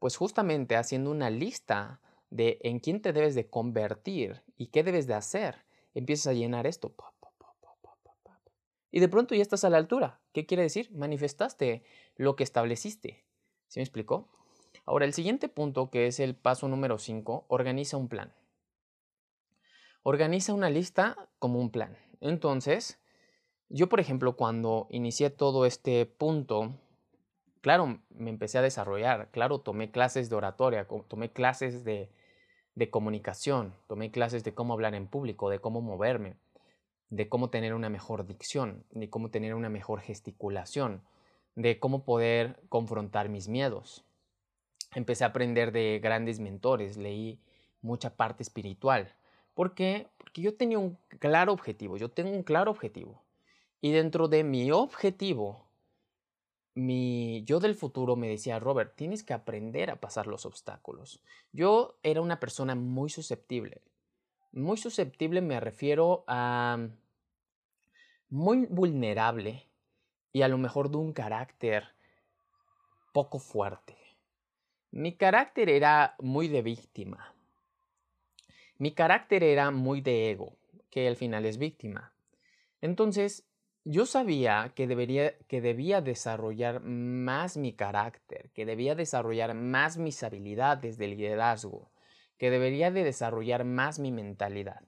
Pues 0.00 0.16
justamente 0.16 0.74
haciendo 0.74 1.12
una 1.12 1.30
lista 1.30 2.00
de 2.30 2.58
en 2.62 2.80
quién 2.80 3.00
te 3.00 3.12
debes 3.12 3.36
de 3.36 3.48
convertir 3.48 4.42
y 4.56 4.66
qué 4.66 4.82
debes 4.82 5.06
de 5.06 5.14
hacer, 5.14 5.58
empiezas 5.94 6.26
a 6.26 6.32
llenar 6.32 6.66
esto. 6.66 6.92
Y 8.90 8.98
de 8.98 9.08
pronto 9.08 9.36
ya 9.36 9.42
estás 9.42 9.62
a 9.62 9.70
la 9.70 9.76
altura. 9.76 10.18
¿Qué 10.32 10.44
quiere 10.44 10.64
decir? 10.64 10.90
Manifestaste 10.90 11.84
lo 12.16 12.34
que 12.34 12.42
estableciste. 12.42 13.22
¿Sí 13.68 13.78
me 13.78 13.84
explicó? 13.84 14.28
Ahora, 14.86 15.04
el 15.04 15.14
siguiente 15.14 15.48
punto, 15.48 15.88
que 15.88 16.08
es 16.08 16.18
el 16.18 16.34
paso 16.34 16.66
número 16.66 16.98
5, 16.98 17.44
organiza 17.46 17.96
un 17.96 18.08
plan. 18.08 18.32
Organiza 20.02 20.52
una 20.52 20.70
lista 20.70 21.16
como 21.38 21.60
un 21.60 21.70
plan. 21.70 21.96
Entonces, 22.20 23.00
yo, 23.68 23.88
por 23.88 24.00
ejemplo, 24.00 24.36
cuando 24.36 24.86
inicié 24.90 25.30
todo 25.30 25.66
este 25.66 26.06
punto 26.06 26.74
claro, 27.62 28.00
me 28.10 28.28
empecé 28.28 28.58
a 28.58 28.62
desarrollar, 28.62 29.30
claro, 29.30 29.60
tomé 29.60 29.90
clases 29.90 30.28
de 30.28 30.36
oratoria, 30.36 30.86
tomé 31.08 31.32
clases 31.32 31.84
de, 31.84 32.10
comunicación, 32.90 33.74
tomé 33.86 34.10
clases 34.10 34.44
de 34.44 34.52
cómo 34.52 34.74
hablar 34.74 34.94
en 34.94 35.06
público, 35.06 35.48
de 35.48 35.60
cómo 35.60 35.80
moverme, 35.80 36.36
de 37.08 37.28
cómo 37.28 37.48
tener 37.48 37.72
una 37.72 37.88
mejor 37.88 38.26
dicción, 38.26 38.84
de 38.90 39.08
cómo 39.08 39.30
tener 39.30 39.54
una 39.54 39.70
mejor 39.70 40.00
gesticulación, 40.00 41.02
de 41.54 41.78
cómo 41.78 42.04
poder 42.04 42.60
confrontar 42.68 43.28
mis 43.28 43.48
miedos. 43.48 44.04
Empecé 44.94 45.24
a 45.24 45.28
aprender 45.28 45.70
de 45.70 46.00
grandes 46.02 46.40
mentores, 46.40 46.96
leí 46.96 47.40
mucha 47.80 48.16
parte 48.16 48.42
espiritual. 48.42 49.14
¿Por 49.54 49.74
qué? 49.74 50.08
Porque 50.18 50.42
yo 50.42 50.54
tenía 50.56 50.78
un 50.78 50.98
claro 51.18 51.52
objetivo, 51.52 51.96
yo 51.96 52.10
tengo 52.10 52.30
un 52.30 52.42
claro 52.42 52.70
objetivo. 52.70 53.22
Y 53.80 53.92
dentro 53.92 54.28
de 54.28 54.44
mi 54.44 54.70
objetivo 54.70 55.66
mi 56.74 57.44
yo 57.44 57.60
del 57.60 57.74
futuro 57.74 58.16
me 58.16 58.28
decía, 58.28 58.58
Robert, 58.58 58.94
tienes 58.96 59.22
que 59.22 59.34
aprender 59.34 59.90
a 59.90 60.00
pasar 60.00 60.26
los 60.26 60.46
obstáculos. 60.46 61.22
Yo 61.52 61.98
era 62.02 62.20
una 62.20 62.40
persona 62.40 62.74
muy 62.74 63.10
susceptible. 63.10 63.82
Muy 64.52 64.76
susceptible 64.76 65.40
me 65.40 65.60
refiero 65.60 66.24
a 66.26 66.88
muy 68.28 68.66
vulnerable 68.66 69.68
y 70.32 70.42
a 70.42 70.48
lo 70.48 70.58
mejor 70.58 70.90
de 70.90 70.96
un 70.96 71.12
carácter 71.12 71.88
poco 73.12 73.38
fuerte. 73.38 73.96
Mi 74.90 75.16
carácter 75.16 75.68
era 75.68 76.16
muy 76.18 76.48
de 76.48 76.62
víctima. 76.62 77.34
Mi 78.82 78.90
carácter 78.90 79.44
era 79.44 79.70
muy 79.70 80.00
de 80.00 80.32
ego, 80.32 80.56
que 80.90 81.06
al 81.06 81.14
final 81.14 81.44
es 81.44 81.56
víctima. 81.56 82.12
Entonces, 82.80 83.46
yo 83.84 84.06
sabía 84.06 84.72
que, 84.74 84.88
debería, 84.88 85.38
que 85.46 85.60
debía 85.60 86.00
desarrollar 86.00 86.80
más 86.82 87.56
mi 87.56 87.74
carácter, 87.74 88.50
que 88.50 88.66
debía 88.66 88.96
desarrollar 88.96 89.54
más 89.54 89.98
mis 89.98 90.20
habilidades 90.24 90.98
de 90.98 91.06
liderazgo, 91.06 91.92
que 92.38 92.50
debería 92.50 92.90
de 92.90 93.04
desarrollar 93.04 93.64
más 93.64 94.00
mi 94.00 94.10
mentalidad. 94.10 94.82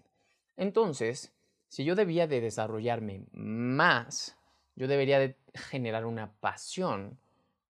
Entonces, 0.57 1.33
si 1.69 1.85
yo 1.85 1.95
debía 1.95 2.27
de 2.27 2.41
desarrollarme 2.41 3.23
más, 3.31 4.37
yo 4.75 4.89
debería 4.89 5.21
de 5.21 5.37
generar 5.55 6.05
una 6.05 6.33
pasión 6.41 7.17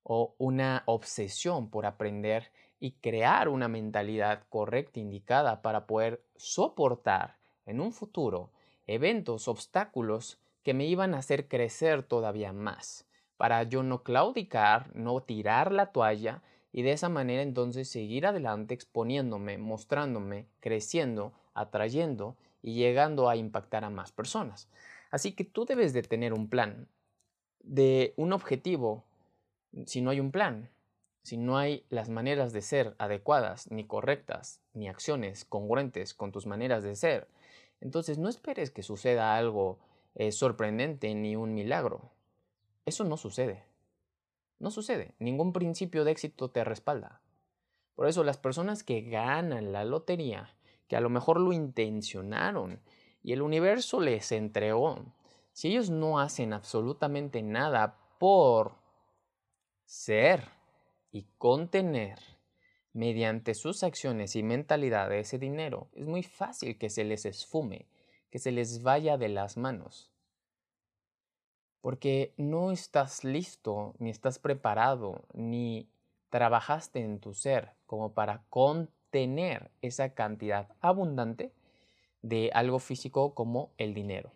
o 0.03 0.35
una 0.39 0.85
obsesión 0.87 1.69
por 1.69 1.85
aprender 1.85 2.51
y 2.81 2.93
crear 2.93 3.49
una 3.49 3.69
mentalidad 3.69 4.45
correcta, 4.49 5.01
indicada 5.01 5.63
para 5.63 5.87
poder 5.87 6.25
soportar 6.37 7.39
en 7.67 7.81
un 7.81 7.93
futuro 7.93 8.51
eventos, 8.87 9.49
obstáculos 9.49 10.39
que 10.63 10.75
me 10.75 10.87
iban 10.87 11.15
a 11.15 11.19
hacer 11.19 11.49
crecer 11.49 12.03
todavía 12.03 12.53
más, 12.53 13.07
para 13.37 13.63
yo 13.63 13.83
no 13.83 14.03
claudicar, 14.03 14.95
no 14.95 15.21
tirar 15.23 15.73
la 15.73 15.93
toalla 15.93 16.43
y 16.73 16.83
de 16.83 16.93
esa 16.93 17.09
manera 17.09 17.43
entonces 17.43 17.89
seguir 17.89 18.27
adelante 18.27 18.75
exponiéndome, 18.75 19.59
mostrándome, 19.59 20.49
creciendo, 20.61 21.33
atrayendo 21.55 22.37
y 22.63 22.75
llegando 22.75 23.29
a 23.29 23.37
impactar 23.37 23.85
a 23.85 23.91
más 23.91 24.11
personas. 24.11 24.69
Así 25.11 25.33
que 25.33 25.45
tú 25.45 25.67
debes 25.67 25.93
de 25.93 26.03
tener 26.03 26.33
un 26.33 26.49
plan, 26.49 26.89
de 27.61 28.15
un 28.17 28.33
objetivo, 28.33 29.05
si 29.87 30.01
no 30.01 30.11
hay 30.11 30.21
un 30.21 30.33
plan, 30.33 30.71
si 31.25 31.39
no 31.39 31.57
hay 31.57 31.87
las 31.89 32.11
maneras 32.11 32.53
de 32.53 32.61
ser 32.61 32.95
adecuadas, 32.99 33.71
ni 33.71 33.87
correctas, 33.87 34.61
ni 34.75 34.89
acciones 34.89 35.47
congruentes 35.47 36.13
con 36.13 36.33
tus 36.33 36.47
maneras 36.47 36.83
de 36.85 36.95
ser, 36.97 37.29
entonces 37.81 38.19
no 38.19 38.29
esperes 38.29 38.71
que 38.71 38.83
suceda 38.83 39.35
algo 39.35 39.79
eh, 40.15 40.33
sorprendente 40.33 41.15
ni 41.15 41.35
un 41.35 41.55
milagro. 41.55 42.13
Eso 42.85 43.05
no 43.05 43.17
sucede. 43.17 43.65
No 44.59 44.71
sucede. 44.71 45.15
Ningún 45.19 45.55
principio 45.55 46.05
de 46.05 46.13
éxito 46.13 46.51
te 46.51 46.63
respalda. 46.63 47.23
Por 47.95 48.07
eso 48.07 48.23
las 48.23 48.37
personas 48.37 48.85
que 48.85 49.01
ganan 49.01 49.73
la 49.73 49.85
lotería, 49.85 50.55
que 50.89 50.97
a 50.97 51.01
lo 51.01 51.09
mejor 51.09 51.41
lo 51.41 51.55
intencionaron 51.55 52.81
y 53.23 53.33
el 53.33 53.41
universo 53.41 53.99
les 53.99 54.31
entregó, 54.31 55.07
si 55.53 55.69
ellos 55.69 55.89
no 55.89 56.21
hacen 56.21 56.53
absolutamente 56.53 57.43
nada 57.43 57.97
por 58.19 58.75
ser 59.87 60.53
y 61.15 61.23
contener 61.39 62.19
mediante 62.93 63.55
sus 63.55 63.83
acciones 63.83 64.37
y 64.37 64.43
mentalidad 64.43 65.11
ese 65.15 65.39
dinero, 65.39 65.89
es 65.95 66.05
muy 66.05 66.23
fácil 66.23 66.77
que 66.77 66.91
se 66.91 67.05
les 67.05 67.25
esfume, 67.25 67.87
que 68.31 68.39
se 68.39 68.53
les 68.53 68.83
vaya 68.83 69.17
de 69.17 69.31
las 69.31 69.57
manos 69.57 70.11
porque 71.85 72.33
no 72.39 72.73
estás 72.73 73.25
listo, 73.25 73.95
ni 73.99 74.09
estás 74.09 74.39
preparado, 74.39 75.21
ni 75.35 75.87
trabajaste 76.31 77.01
en 77.01 77.21
tu 77.21 77.35
ser 77.35 77.73
como 77.85 78.15
para 78.15 78.43
contener 78.49 79.71
esa 79.83 80.15
cantidad 80.15 80.67
abundante 80.81 81.53
de 82.23 82.51
algo 82.55 82.79
físico 82.79 83.35
como 83.35 83.69
el 83.77 83.93
dinero. 83.93 84.31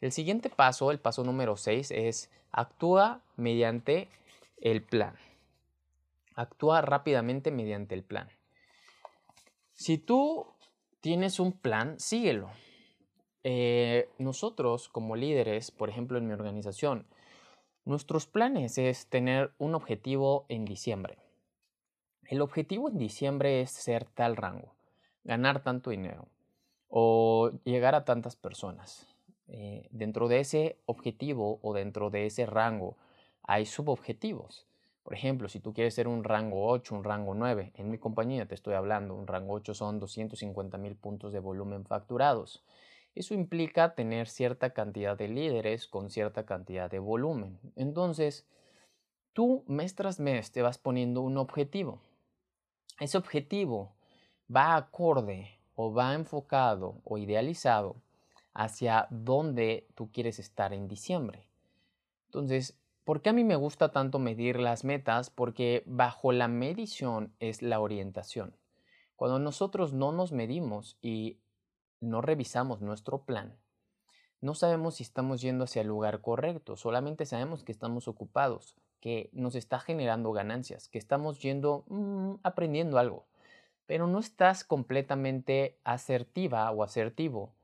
El 0.00 0.12
siguiente 0.12 0.50
paso, 0.50 0.92
el 0.92 1.00
paso 1.00 1.24
número 1.24 1.56
6, 1.56 1.90
es 1.90 2.30
actúa 2.52 3.22
mediante 3.36 4.06
el 4.60 4.80
plan. 4.80 5.16
Actúa 6.34 6.80
rápidamente 6.80 7.50
mediante 7.50 7.94
el 7.94 8.04
plan. 8.04 8.28
Si 9.72 9.98
tú 9.98 10.46
tienes 11.00 11.40
un 11.40 11.52
plan, 11.52 11.98
síguelo. 11.98 12.50
Eh, 13.42 14.08
nosotros 14.18 14.88
como 14.88 15.16
líderes, 15.16 15.70
por 15.70 15.90
ejemplo 15.90 16.18
en 16.18 16.26
mi 16.26 16.32
organización, 16.32 17.06
nuestros 17.84 18.26
planes 18.26 18.78
es 18.78 19.06
tener 19.08 19.52
un 19.58 19.74
objetivo 19.74 20.46
en 20.48 20.64
diciembre. 20.64 21.18
El 22.26 22.40
objetivo 22.40 22.88
en 22.88 22.96
diciembre 22.96 23.60
es 23.60 23.70
ser 23.70 24.06
tal 24.06 24.36
rango, 24.36 24.74
ganar 25.24 25.62
tanto 25.62 25.90
dinero 25.90 26.26
o 26.88 27.50
llegar 27.64 27.94
a 27.94 28.06
tantas 28.06 28.36
personas. 28.36 29.06
Eh, 29.46 29.88
dentro 29.90 30.28
de 30.28 30.40
ese 30.40 30.78
objetivo 30.86 31.58
o 31.62 31.74
dentro 31.74 32.08
de 32.08 32.24
ese 32.26 32.46
rango 32.46 32.96
hay 33.42 33.66
subobjetivos. 33.66 34.66
Por 35.04 35.12
ejemplo, 35.12 35.50
si 35.50 35.60
tú 35.60 35.74
quieres 35.74 35.94
ser 35.94 36.08
un 36.08 36.24
rango 36.24 36.66
8, 36.66 36.94
un 36.94 37.04
rango 37.04 37.34
9, 37.34 37.72
en 37.76 37.90
mi 37.90 37.98
compañía 37.98 38.46
te 38.46 38.54
estoy 38.54 38.72
hablando, 38.72 39.14
un 39.14 39.26
rango 39.26 39.52
8 39.52 39.74
son 39.74 40.00
250 40.00 40.78
mil 40.78 40.96
puntos 40.96 41.32
de 41.32 41.40
volumen 41.40 41.84
facturados. 41.84 42.64
Eso 43.14 43.34
implica 43.34 43.94
tener 43.94 44.28
cierta 44.28 44.70
cantidad 44.70 45.16
de 45.16 45.28
líderes 45.28 45.86
con 45.86 46.08
cierta 46.08 46.46
cantidad 46.46 46.90
de 46.90 47.00
volumen. 47.00 47.60
Entonces, 47.76 48.46
tú 49.34 49.62
mes 49.66 49.94
tras 49.94 50.18
mes 50.20 50.50
te 50.52 50.62
vas 50.62 50.78
poniendo 50.78 51.20
un 51.20 51.36
objetivo. 51.36 52.00
Ese 52.98 53.18
objetivo 53.18 53.94
va 54.54 54.74
acorde 54.74 55.58
o 55.74 55.92
va 55.92 56.14
enfocado 56.14 57.02
o 57.04 57.18
idealizado 57.18 57.96
hacia 58.54 59.06
dónde 59.10 59.86
tú 59.94 60.10
quieres 60.10 60.38
estar 60.38 60.72
en 60.72 60.88
diciembre. 60.88 61.46
Entonces, 62.26 62.78
¿por 63.04 63.22
qué 63.22 63.30
a 63.30 63.32
mí 63.32 63.44
me 63.44 63.56
gusta 63.56 63.92
tanto 63.92 64.18
medir 64.18 64.58
las 64.58 64.84
metas? 64.84 65.30
Porque 65.30 65.82
bajo 65.86 66.32
la 66.32 66.48
medición 66.48 67.34
es 67.38 67.62
la 67.62 67.80
orientación. 67.80 68.56
Cuando 69.16 69.38
nosotros 69.38 69.92
no 69.92 70.12
nos 70.12 70.32
medimos 70.32 70.98
y 71.00 71.38
no 72.00 72.20
revisamos 72.20 72.80
nuestro 72.80 73.24
plan, 73.24 73.56
no 74.40 74.54
sabemos 74.54 74.96
si 74.96 75.04
estamos 75.04 75.40
yendo 75.40 75.64
hacia 75.64 75.82
el 75.82 75.88
lugar 75.88 76.20
correcto, 76.20 76.76
solamente 76.76 77.24
sabemos 77.24 77.64
que 77.64 77.72
estamos 77.72 78.08
ocupados, 78.08 78.76
que 79.00 79.30
nos 79.32 79.54
está 79.54 79.78
generando 79.78 80.32
ganancias, 80.32 80.88
que 80.88 80.98
estamos 80.98 81.40
yendo 81.40 81.84
mm, 81.88 82.34
aprendiendo 82.42 82.98
algo, 82.98 83.26
pero 83.86 84.06
no 84.06 84.18
estás 84.18 84.64
completamente 84.64 85.78
asertiva 85.84 86.70
o 86.70 86.82
asertivo 86.82 87.54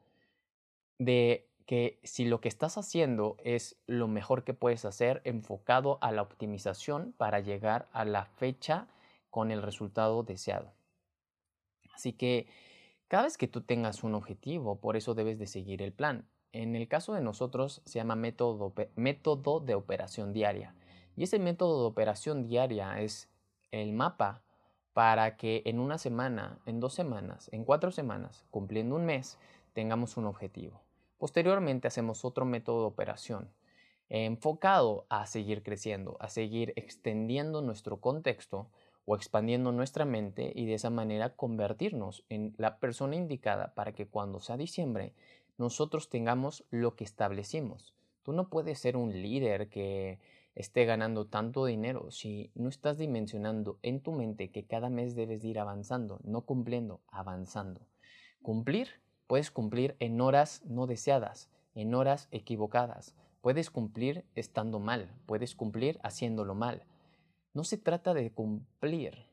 de 0.99 1.50
que 1.71 2.01
si 2.03 2.25
lo 2.25 2.41
que 2.41 2.49
estás 2.49 2.79
haciendo 2.79 3.37
es 3.45 3.77
lo 3.87 4.09
mejor 4.09 4.43
que 4.43 4.55
puedes 4.55 4.85
hacer 4.85 5.21
enfocado 5.23 5.99
a 6.01 6.11
la 6.11 6.23
optimización 6.23 7.15
para 7.17 7.39
llegar 7.39 7.89
a 7.93 8.05
la 8.05 8.25
fecha 8.25 8.89
con 9.31 9.53
el 9.53 9.63
resultado 9.63 10.25
deseado. 10.25 10.73
Así 11.95 12.13
que 12.13 12.49
cada 13.07 13.23
vez 13.23 13.39
que 13.39 13.47
tú 13.47 13.61
tengas 13.61 14.03
un 14.03 14.17
objetivo, 14.17 14.81
por 14.81 14.97
eso 14.97 15.15
debes 15.15 15.39
de 15.39 15.47
seguir 15.47 15.81
el 15.81 15.93
plan. 15.93 16.27
En 16.51 16.75
el 16.75 16.89
caso 16.89 17.15
de 17.15 17.21
nosotros 17.21 17.83
se 17.85 18.01
llama 18.01 18.17
método, 18.17 18.75
método 18.97 19.61
de 19.61 19.77
operación 19.77 20.33
diaria. 20.33 20.75
Y 21.17 21.23
ese 21.23 21.39
método 21.39 21.83
de 21.83 21.87
operación 21.87 22.49
diaria 22.49 23.01
es 23.01 23.29
el 23.71 23.93
mapa 23.93 24.43
para 24.93 25.37
que 25.37 25.63
en 25.65 25.79
una 25.79 25.99
semana, 25.99 26.59
en 26.67 26.81
dos 26.81 26.95
semanas, 26.95 27.49
en 27.53 27.65
cuatro 27.65 27.93
semanas, 27.93 28.45
cumpliendo 28.51 28.97
un 28.97 29.07
mes, 29.07 29.39
tengamos 29.73 30.17
un 30.17 30.25
objetivo. 30.25 30.83
Posteriormente 31.21 31.87
hacemos 31.87 32.25
otro 32.25 32.47
método 32.47 32.81
de 32.81 32.87
operación 32.87 33.51
enfocado 34.09 35.05
a 35.11 35.27
seguir 35.27 35.63
creciendo, 35.63 36.17
a 36.19 36.31
seguir 36.31 36.73
extendiendo 36.77 37.61
nuestro 37.61 38.01
contexto 38.01 38.71
o 39.05 39.17
expandiendo 39.17 39.71
nuestra 39.71 40.07
mente 40.07 40.51
y 40.55 40.65
de 40.65 40.75
esa 40.75 40.89
manera 40.89 41.37
convertirnos 41.37 42.25
en 42.31 42.55
la 42.57 42.79
persona 42.79 43.17
indicada 43.17 43.75
para 43.75 43.93
que 43.93 44.07
cuando 44.07 44.41
sea 44.41 44.57
diciembre 44.57 45.13
nosotros 45.59 46.09
tengamos 46.09 46.65
lo 46.71 46.97
que 46.97 47.05
establecimos. 47.05 47.95
Tú 48.23 48.33
no 48.33 48.49
puedes 48.49 48.79
ser 48.79 48.97
un 48.97 49.13
líder 49.13 49.69
que 49.69 50.21
esté 50.55 50.87
ganando 50.87 51.27
tanto 51.27 51.67
dinero 51.67 52.11
si 52.11 52.51
no 52.55 52.71
estás 52.71 52.97
dimensionando 52.97 53.79
en 53.83 54.01
tu 54.01 54.13
mente 54.13 54.51
que 54.51 54.65
cada 54.65 54.89
mes 54.89 55.15
debes 55.15 55.45
ir 55.45 55.59
avanzando, 55.59 56.19
no 56.25 56.47
cumpliendo, 56.47 57.03
avanzando. 57.09 57.83
Cumplir, 58.41 58.89
puedes 59.31 59.53
cumplir 59.53 59.95
en 60.01 60.21
horas 60.21 60.61
no 60.65 60.89
deseadas, 60.89 61.51
en 61.77 61.95
horas 61.95 62.27
equivocadas. 62.33 63.15
Puedes 63.43 63.71
cumplir 63.71 64.25
estando 64.35 64.81
mal, 64.81 65.15
puedes 65.27 65.55
cumplir 65.55 66.01
haciéndolo 66.03 66.57
mal, 66.57 66.83
no 67.55 67.63
se 67.63 67.79
trata 67.79 68.13
de 68.13 68.33
cumplir, 68.33 69.29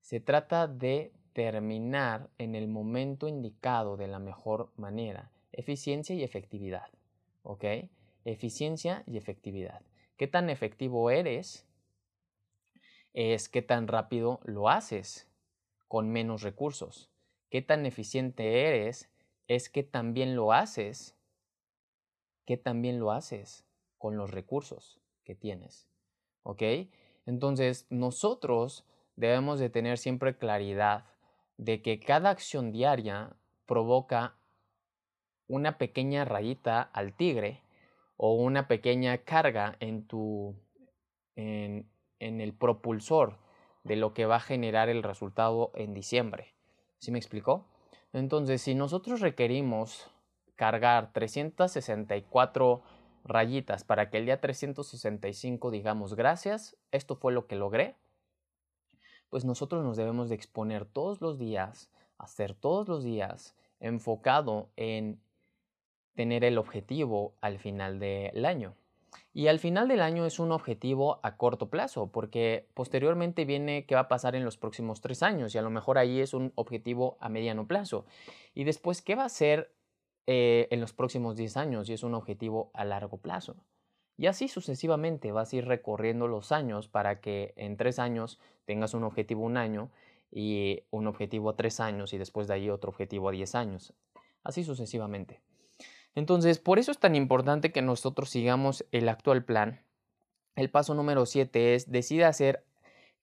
se 0.00 0.20
trata 0.20 0.66
de 0.66 1.12
terminar 1.34 2.30
en 2.38 2.54
el 2.54 2.68
momento 2.68 3.28
indicado 3.28 3.98
de 3.98 4.08
la 4.08 4.18
mejor 4.18 4.72
manera. 4.76 5.30
Eficiencia 5.52 6.16
y 6.16 6.22
efectividad. 6.22 6.88
¿Ok? 7.42 7.64
Eficiencia 8.24 9.04
y 9.06 9.18
efectividad. 9.18 9.82
¿Qué 10.16 10.26
tan 10.26 10.48
efectivo 10.48 11.10
eres? 11.10 11.66
Es 13.12 13.50
qué 13.50 13.60
tan 13.60 13.88
rápido 13.88 14.40
lo 14.44 14.70
haces 14.70 15.28
con 15.86 16.08
menos 16.08 16.40
recursos. 16.40 17.11
¿Qué 17.52 17.60
tan 17.60 17.84
eficiente 17.84 18.66
eres? 18.66 19.12
Es 19.46 19.68
que 19.68 19.82
también 19.82 20.34
lo 20.34 20.54
haces. 20.54 21.18
¿Qué 22.46 22.56
también 22.56 22.98
lo 22.98 23.12
haces 23.12 23.66
con 23.98 24.16
los 24.16 24.30
recursos 24.30 25.02
que 25.22 25.34
tienes. 25.34 25.86
¿Ok? 26.44 26.62
Entonces, 27.26 27.86
nosotros 27.90 28.86
debemos 29.16 29.60
de 29.60 29.68
tener 29.68 29.98
siempre 29.98 30.38
claridad 30.38 31.04
de 31.58 31.82
que 31.82 32.00
cada 32.00 32.30
acción 32.30 32.72
diaria 32.72 33.36
provoca 33.66 34.34
una 35.46 35.76
pequeña 35.76 36.24
rayita 36.24 36.80
al 36.80 37.14
tigre 37.14 37.60
o 38.16 38.32
una 38.32 38.66
pequeña 38.66 39.18
carga 39.18 39.76
en 39.78 40.06
tu 40.06 40.56
en, 41.36 41.86
en 42.18 42.40
el 42.40 42.54
propulsor 42.54 43.36
de 43.84 43.96
lo 43.96 44.14
que 44.14 44.24
va 44.24 44.36
a 44.36 44.40
generar 44.40 44.88
el 44.88 45.02
resultado 45.02 45.70
en 45.74 45.92
diciembre. 45.92 46.54
¿Sí 47.02 47.10
me 47.10 47.18
explicó? 47.18 47.66
Entonces, 48.12 48.62
si 48.62 48.76
nosotros 48.76 49.20
requerimos 49.20 50.08
cargar 50.54 51.12
364 51.12 52.80
rayitas 53.24 53.82
para 53.82 54.08
que 54.08 54.18
el 54.18 54.26
día 54.26 54.40
365 54.40 55.72
digamos 55.72 56.14
gracias, 56.14 56.76
esto 56.92 57.16
fue 57.16 57.32
lo 57.32 57.48
que 57.48 57.56
logré, 57.56 57.96
pues 59.30 59.44
nosotros 59.44 59.82
nos 59.82 59.96
debemos 59.96 60.28
de 60.28 60.36
exponer 60.36 60.84
todos 60.84 61.20
los 61.20 61.40
días, 61.40 61.90
hacer 62.18 62.54
todos 62.54 62.86
los 62.86 63.02
días 63.02 63.56
enfocado 63.80 64.70
en 64.76 65.20
tener 66.14 66.44
el 66.44 66.56
objetivo 66.56 67.34
al 67.40 67.58
final 67.58 67.98
del 67.98 68.44
año. 68.44 68.76
Y 69.34 69.46
al 69.46 69.58
final 69.58 69.88
del 69.88 70.02
año 70.02 70.26
es 70.26 70.38
un 70.38 70.52
objetivo 70.52 71.18
a 71.22 71.36
corto 71.36 71.70
plazo, 71.70 72.12
porque 72.12 72.68
posteriormente 72.74 73.46
viene 73.46 73.86
qué 73.86 73.94
va 73.94 74.02
a 74.02 74.08
pasar 74.08 74.34
en 74.36 74.44
los 74.44 74.58
próximos 74.58 75.00
tres 75.00 75.22
años 75.22 75.54
y 75.54 75.58
a 75.58 75.62
lo 75.62 75.70
mejor 75.70 75.96
ahí 75.96 76.20
es 76.20 76.34
un 76.34 76.52
objetivo 76.54 77.16
a 77.20 77.30
mediano 77.30 77.66
plazo. 77.66 78.04
Y 78.54 78.64
después, 78.64 79.00
¿qué 79.00 79.14
va 79.14 79.24
a 79.24 79.30
ser 79.30 79.72
eh, 80.26 80.68
en 80.70 80.80
los 80.80 80.92
próximos 80.92 81.36
10 81.36 81.56
años 81.56 81.88
y 81.88 81.94
es 81.94 82.02
un 82.02 82.14
objetivo 82.14 82.70
a 82.74 82.84
largo 82.84 83.16
plazo? 83.16 83.56
Y 84.18 84.26
así 84.26 84.48
sucesivamente 84.48 85.32
vas 85.32 85.52
a 85.52 85.56
ir 85.56 85.64
recorriendo 85.64 86.28
los 86.28 86.52
años 86.52 86.88
para 86.88 87.20
que 87.20 87.54
en 87.56 87.78
tres 87.78 87.98
años 87.98 88.38
tengas 88.66 88.92
un 88.92 89.04
objetivo 89.04 89.42
un 89.44 89.56
año 89.56 89.90
y 90.30 90.82
un 90.90 91.06
objetivo 91.06 91.50
a 91.50 91.56
tres 91.56 91.80
años 91.80 92.12
y 92.12 92.18
después 92.18 92.48
de 92.48 92.54
ahí 92.54 92.70
otro 92.70 92.90
objetivo 92.90 93.30
a 93.30 93.32
10 93.32 93.54
años. 93.54 93.94
Así 94.44 94.62
sucesivamente. 94.62 95.40
Entonces, 96.14 96.58
por 96.58 96.78
eso 96.78 96.90
es 96.90 96.98
tan 96.98 97.14
importante 97.14 97.72
que 97.72 97.82
nosotros 97.82 98.30
sigamos 98.30 98.84
el 98.92 99.08
actual 99.08 99.44
plan. 99.44 99.80
El 100.56 100.70
paso 100.70 100.94
número 100.94 101.24
7 101.24 101.74
es 101.74 101.90
decide 101.90 102.24
hacer 102.24 102.64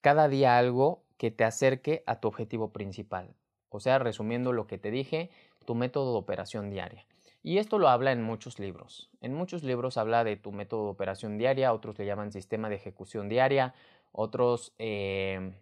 cada 0.00 0.28
día 0.28 0.58
algo 0.58 1.04
que 1.16 1.30
te 1.30 1.44
acerque 1.44 2.02
a 2.06 2.20
tu 2.20 2.28
objetivo 2.28 2.72
principal. 2.72 3.34
O 3.68 3.78
sea, 3.78 3.98
resumiendo 3.98 4.52
lo 4.52 4.66
que 4.66 4.78
te 4.78 4.90
dije, 4.90 5.30
tu 5.64 5.74
método 5.74 6.12
de 6.12 6.18
operación 6.18 6.70
diaria. 6.70 7.06
Y 7.42 7.58
esto 7.58 7.78
lo 7.78 7.88
habla 7.88 8.12
en 8.12 8.22
muchos 8.22 8.58
libros. 8.58 9.10
En 9.20 9.34
muchos 9.34 9.62
libros 9.62 9.96
habla 9.96 10.24
de 10.24 10.36
tu 10.36 10.52
método 10.52 10.84
de 10.84 10.90
operación 10.90 11.38
diaria, 11.38 11.72
otros 11.72 11.98
le 11.98 12.06
llaman 12.06 12.32
sistema 12.32 12.68
de 12.68 12.76
ejecución 12.76 13.28
diaria, 13.28 13.74
otros 14.12 14.74
eh, 14.78 15.54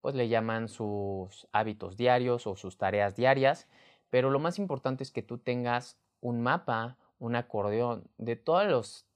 pues 0.00 0.14
le 0.14 0.28
llaman 0.28 0.68
sus 0.68 1.46
hábitos 1.52 1.96
diarios 1.96 2.46
o 2.46 2.56
sus 2.56 2.76
tareas 2.76 3.14
diarias. 3.14 3.68
Pero 4.10 4.30
lo 4.30 4.40
más 4.40 4.58
importante 4.58 5.04
es 5.04 5.10
que 5.10 5.22
tú 5.22 5.38
tengas 5.38 5.98
un 6.22 6.40
mapa, 6.40 6.96
un 7.18 7.36
acordeón 7.36 8.04
de, 8.16 8.36
todos 8.36 8.66
los, 8.66 9.06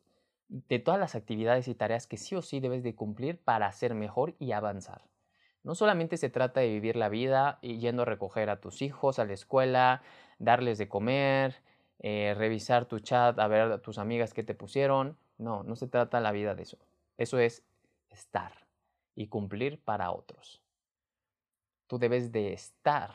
de 0.48 0.78
todas 0.78 1.00
las 1.00 1.14
actividades 1.14 1.68
y 1.68 1.74
tareas 1.74 2.06
que 2.06 2.18
sí 2.18 2.34
o 2.34 2.42
sí 2.42 2.60
debes 2.60 2.82
de 2.82 2.94
cumplir 2.94 3.40
para 3.40 3.72
ser 3.72 3.94
mejor 3.94 4.34
y 4.38 4.52
avanzar. 4.52 5.02
No 5.62 5.74
solamente 5.74 6.16
se 6.16 6.28
trata 6.28 6.60
de 6.60 6.68
vivir 6.68 6.96
la 6.96 7.08
vida 7.08 7.58
yendo 7.60 8.02
a 8.02 8.04
recoger 8.04 8.50
a 8.50 8.60
tus 8.60 8.82
hijos 8.82 9.18
a 9.18 9.24
la 9.24 9.32
escuela, 9.32 10.02
darles 10.38 10.78
de 10.78 10.88
comer, 10.88 11.56
eh, 12.00 12.34
revisar 12.36 12.84
tu 12.84 13.00
chat, 13.00 13.38
a 13.38 13.48
ver 13.48 13.72
a 13.72 13.78
tus 13.78 13.98
amigas 13.98 14.34
que 14.34 14.42
te 14.42 14.54
pusieron. 14.54 15.16
No, 15.38 15.62
no 15.62 15.74
se 15.76 15.88
trata 15.88 16.20
la 16.20 16.32
vida 16.32 16.54
de 16.54 16.64
eso. 16.64 16.78
Eso 17.18 17.38
es 17.38 17.64
estar 18.10 18.52
y 19.14 19.28
cumplir 19.28 19.82
para 19.82 20.10
otros. 20.10 20.62
Tú 21.86 21.98
debes 21.98 22.32
de 22.32 22.52
estar 22.52 23.14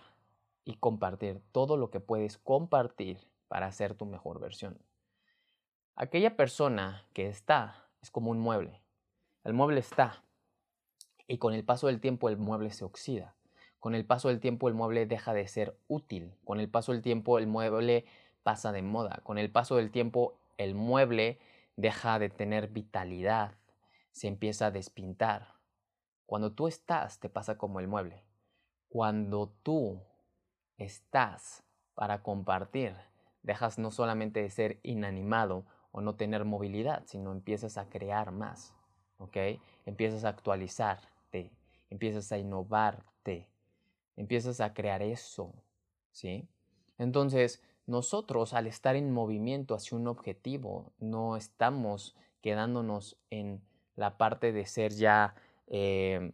y 0.65 0.75
compartir 0.75 1.41
todo 1.51 1.77
lo 1.77 1.89
que 1.89 1.99
puedes 1.99 2.37
compartir 2.37 3.30
para 3.51 3.69
ser 3.73 3.95
tu 3.95 4.05
mejor 4.05 4.39
versión. 4.39 4.79
Aquella 5.97 6.37
persona 6.37 7.05
que 7.11 7.27
está 7.27 7.89
es 8.01 8.09
como 8.09 8.31
un 8.31 8.39
mueble. 8.39 8.81
El 9.43 9.51
mueble 9.51 9.81
está 9.81 10.23
y 11.27 11.37
con 11.37 11.53
el 11.53 11.65
paso 11.65 11.87
del 11.87 11.99
tiempo 11.99 12.29
el 12.29 12.37
mueble 12.37 12.71
se 12.71 12.85
oxida. 12.85 13.35
Con 13.81 13.93
el 13.93 14.05
paso 14.05 14.29
del 14.29 14.39
tiempo 14.39 14.69
el 14.69 14.73
mueble 14.73 15.05
deja 15.05 15.33
de 15.33 15.49
ser 15.49 15.77
útil. 15.89 16.33
Con 16.45 16.61
el 16.61 16.69
paso 16.69 16.93
del 16.93 17.01
tiempo 17.01 17.39
el 17.39 17.47
mueble 17.47 18.05
pasa 18.41 18.71
de 18.71 18.83
moda. 18.83 19.19
Con 19.23 19.37
el 19.37 19.51
paso 19.51 19.75
del 19.75 19.91
tiempo 19.91 20.39
el 20.57 20.73
mueble 20.73 21.37
deja 21.75 22.19
de 22.19 22.29
tener 22.29 22.69
vitalidad. 22.69 23.55
Se 24.13 24.29
empieza 24.29 24.67
a 24.67 24.71
despintar. 24.71 25.55
Cuando 26.25 26.53
tú 26.53 26.69
estás 26.69 27.19
te 27.19 27.27
pasa 27.27 27.57
como 27.57 27.81
el 27.81 27.89
mueble. 27.89 28.23
Cuando 28.87 29.49
tú 29.61 30.01
estás 30.77 31.65
para 31.95 32.23
compartir, 32.23 32.95
dejas 33.43 33.79
no 33.79 33.91
solamente 33.91 34.41
de 34.41 34.49
ser 34.49 34.79
inanimado 34.83 35.65
o 35.91 36.01
no 36.01 36.15
tener 36.15 36.45
movilidad, 36.45 37.03
sino 37.05 37.31
empiezas 37.31 37.77
a 37.77 37.89
crear 37.89 38.31
más, 38.31 38.73
¿ok? 39.17 39.37
Empiezas 39.85 40.23
a 40.23 40.29
actualizarte, 40.29 41.51
empiezas 41.89 42.31
a 42.31 42.37
innovarte, 42.37 43.47
empiezas 44.15 44.61
a 44.61 44.73
crear 44.73 45.01
eso, 45.01 45.53
¿sí? 46.11 46.47
Entonces, 46.97 47.61
nosotros 47.87 48.53
al 48.53 48.67
estar 48.67 48.95
en 48.95 49.11
movimiento 49.11 49.75
hacia 49.75 49.97
un 49.97 50.07
objetivo, 50.07 50.93
no 50.99 51.35
estamos 51.35 52.15
quedándonos 52.41 53.17
en 53.29 53.61
la 53.95 54.17
parte 54.17 54.51
de 54.51 54.65
ser 54.65 54.93
ya 54.93 55.35
eh, 55.67 56.31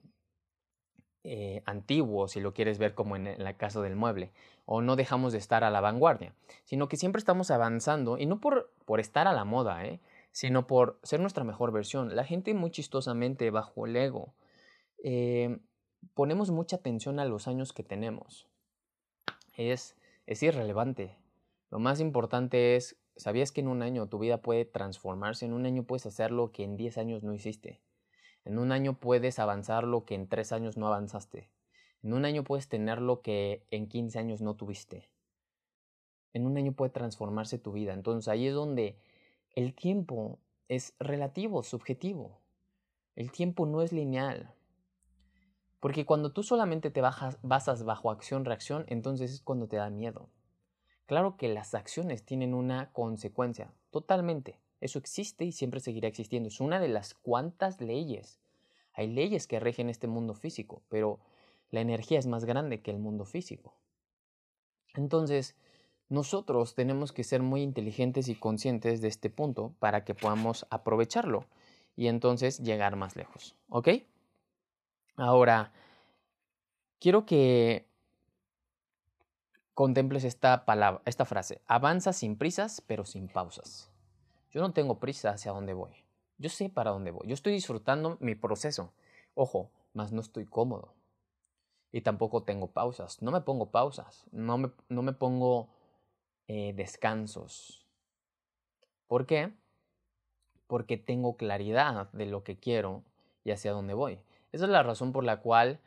eh, 1.29 1.61
antiguo, 1.65 2.29
si 2.29 2.39
lo 2.39 2.53
quieres 2.53 2.77
ver 2.77 2.95
como 2.95 3.17
en, 3.17 3.37
la 3.37 3.57
casa 3.57 3.81
del 3.81 3.97
mueble, 3.97 4.31
o 4.65 4.81
no 4.81 4.95
dejamos 4.95 5.33
de 5.33 5.39
estar 5.39 5.65
a 5.65 5.69
la 5.69 5.81
vanguardia, 5.81 6.33
sino 6.63 6.87
que 6.87 6.95
siempre 6.95 7.19
estamos 7.19 7.51
avanzando, 7.51 8.17
y 8.17 8.25
no 8.25 8.39
por, 8.39 8.71
por 8.85 9.01
estar 9.01 9.27
a 9.27 9.33
la 9.33 9.43
moda, 9.43 9.85
¿eh? 9.85 9.99
sino 10.31 10.67
por 10.67 10.99
ser 11.03 11.19
nuestra 11.19 11.43
mejor 11.43 11.73
versión. 11.73 12.15
La 12.15 12.23
gente 12.23 12.53
muy 12.53 12.71
chistosamente 12.71 13.51
bajo 13.51 13.85
el 13.85 13.97
ego, 13.97 14.35
eh, 15.03 15.59
ponemos 16.13 16.49
mucha 16.49 16.77
atención 16.77 17.19
a 17.19 17.25
los 17.25 17.49
años 17.49 17.73
que 17.73 17.83
tenemos. 17.83 18.47
Es, 19.57 19.97
es 20.27 20.41
irrelevante. 20.43 21.17
Lo 21.71 21.79
más 21.79 21.99
importante 21.99 22.77
es, 22.77 22.95
¿sabías 23.17 23.51
que 23.51 23.59
en 23.59 23.67
un 23.67 23.81
año 23.81 24.07
tu 24.07 24.17
vida 24.17 24.41
puede 24.41 24.63
transformarse? 24.63 25.45
En 25.45 25.51
un 25.51 25.65
año 25.65 25.83
puedes 25.83 26.05
hacer 26.05 26.31
lo 26.31 26.53
que 26.53 26.63
en 26.63 26.77
10 26.77 26.97
años 26.99 27.23
no 27.23 27.33
hiciste. 27.33 27.81
En 28.47 28.59
un 28.59 28.71
año 28.71 28.93
puedes 28.97 29.39
avanzar 29.39 29.83
lo 29.83 30.05
que 30.05 30.15
en 30.15 30.29
tres 30.29 30.53
años 30.53 30.77
no 30.77 30.87
avanzaste. 30.87 31.49
En 32.01 32.13
un 32.13 32.23
año 32.23 32.45
puedes 32.45 32.69
tener 32.69 33.01
lo 33.01 33.21
que 33.21 33.67
en 33.71 33.89
15 33.89 34.19
años 34.19 34.39
no 34.39 34.55
tuviste. 34.55 35.09
En 36.31 36.45
un 36.45 36.55
año 36.55 36.71
puede 36.71 36.91
transformarse 36.91 37.59
tu 37.59 37.73
vida. 37.73 37.93
Entonces 37.93 38.29
ahí 38.29 38.47
es 38.47 38.53
donde 38.53 38.97
el 39.53 39.75
tiempo 39.75 40.39
es 40.69 40.95
relativo, 40.97 41.61
subjetivo. 41.61 42.39
El 43.17 43.33
tiempo 43.33 43.65
no 43.65 43.81
es 43.81 43.91
lineal. 43.91 44.53
Porque 45.81 46.05
cuando 46.05 46.31
tú 46.31 46.41
solamente 46.41 46.89
te 46.89 47.01
basas 47.01 47.83
bajo 47.83 48.11
acción-reacción, 48.11 48.85
entonces 48.87 49.33
es 49.33 49.41
cuando 49.41 49.67
te 49.67 49.75
da 49.75 49.89
miedo. 49.89 50.29
Claro 51.05 51.35
que 51.35 51.49
las 51.49 51.75
acciones 51.75 52.23
tienen 52.23 52.53
una 52.53 52.93
consecuencia, 52.93 53.73
totalmente. 53.91 54.61
Eso 54.79 54.99
existe 54.99 55.45
y 55.45 55.51
siempre 55.51 55.79
seguirá 55.79 56.07
existiendo. 56.07 56.49
Es 56.49 56.59
una 56.59 56.79
de 56.79 56.87
las 56.87 57.13
cuantas 57.13 57.81
leyes. 57.81 58.39
Hay 58.93 59.07
leyes 59.07 59.47
que 59.47 59.59
rigen 59.59 59.89
este 59.89 60.07
mundo 60.07 60.33
físico, 60.33 60.83
pero 60.89 61.19
la 61.69 61.81
energía 61.81 62.19
es 62.19 62.27
más 62.27 62.45
grande 62.45 62.81
que 62.81 62.91
el 62.91 62.99
mundo 62.99 63.25
físico. 63.25 63.75
Entonces, 64.93 65.55
nosotros 66.09 66.73
tenemos 66.73 67.11
que 67.11 67.23
ser 67.23 67.41
muy 67.41 67.61
inteligentes 67.61 68.29
y 68.29 68.35
conscientes 68.35 69.01
de 69.01 69.09
este 69.09 69.29
punto 69.29 69.73
para 69.79 70.05
que 70.05 70.15
podamos 70.15 70.65
aprovecharlo 70.69 71.45
y 71.95 72.07
entonces 72.07 72.59
llegar 72.59 72.95
más 72.95 73.15
lejos. 73.15 73.55
¿Ok? 73.69 73.89
Ahora, 75.17 75.73
quiero 76.99 77.25
que 77.25 77.87
contemples 79.73 80.23
esta 80.23 80.65
palabra, 80.65 81.01
esta 81.05 81.25
frase. 81.25 81.61
Avanza 81.67 82.13
sin 82.13 82.37
prisas, 82.37 82.81
pero 82.81 83.05
sin 83.05 83.27
pausas. 83.27 83.91
Yo 84.57 84.63
no 84.63 84.73
tengo 84.73 84.99
prisa 84.99 85.29
hacia 85.29 85.51
dónde 85.51 85.75
voy. 85.75 85.91
Yo 86.39 86.49
sé 86.49 86.67
para 86.67 86.89
dónde 86.89 87.11
voy. 87.11 87.27
Yo 87.27 87.35
estoy 87.35 87.53
disfrutando 87.53 88.17
mi 88.21 88.33
proceso. 88.33 88.91
Ojo, 89.35 89.69
más 89.93 90.11
no 90.11 90.19
estoy 90.19 90.45
cómodo. 90.45 90.95
Y 91.91 92.01
tampoco 92.01 92.41
tengo 92.41 92.65
pausas. 92.71 93.21
No 93.21 93.29
me 93.29 93.41
pongo 93.41 93.69
pausas. 93.69 94.25
No 94.31 94.57
me, 94.57 94.71
no 94.89 95.03
me 95.03 95.13
pongo 95.13 95.69
eh, 96.47 96.73
descansos. 96.75 97.85
¿Por 99.05 99.27
qué? 99.27 99.53
Porque 100.65 100.97
tengo 100.97 101.37
claridad 101.37 102.11
de 102.13 102.25
lo 102.25 102.43
que 102.43 102.57
quiero 102.57 103.03
y 103.43 103.51
hacia 103.51 103.73
dónde 103.73 103.93
voy. 103.93 104.17
Esa 104.53 104.65
es 104.65 104.71
la 104.71 104.81
razón 104.81 105.11
por 105.11 105.23
la 105.23 105.39
cual 105.39 105.79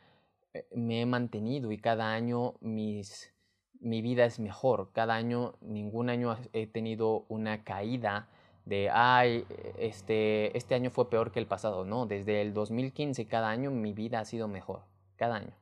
eh, 0.53 0.65
me 0.73 1.01
he 1.01 1.05
mantenido 1.05 1.73
y 1.73 1.77
cada 1.77 2.13
año 2.13 2.53
mis, 2.61 3.33
mi 3.81 4.01
vida 4.01 4.23
es 4.23 4.39
mejor. 4.39 4.93
Cada 4.93 5.15
año, 5.15 5.55
ningún 5.59 6.09
año 6.09 6.37
he 6.53 6.67
tenido 6.67 7.25
una 7.27 7.65
caída 7.65 8.29
de, 8.65 8.89
ay, 8.89 9.45
este, 9.77 10.55
este 10.57 10.75
año 10.75 10.91
fue 10.91 11.09
peor 11.09 11.31
que 11.31 11.39
el 11.39 11.47
pasado. 11.47 11.85
No, 11.85 12.05
desde 12.05 12.41
el 12.41 12.53
2015 12.53 13.27
cada 13.27 13.49
año 13.49 13.71
mi 13.71 13.93
vida 13.93 14.19
ha 14.19 14.25
sido 14.25 14.47
mejor. 14.47 14.81
Cada 15.15 15.35
año. 15.35 15.53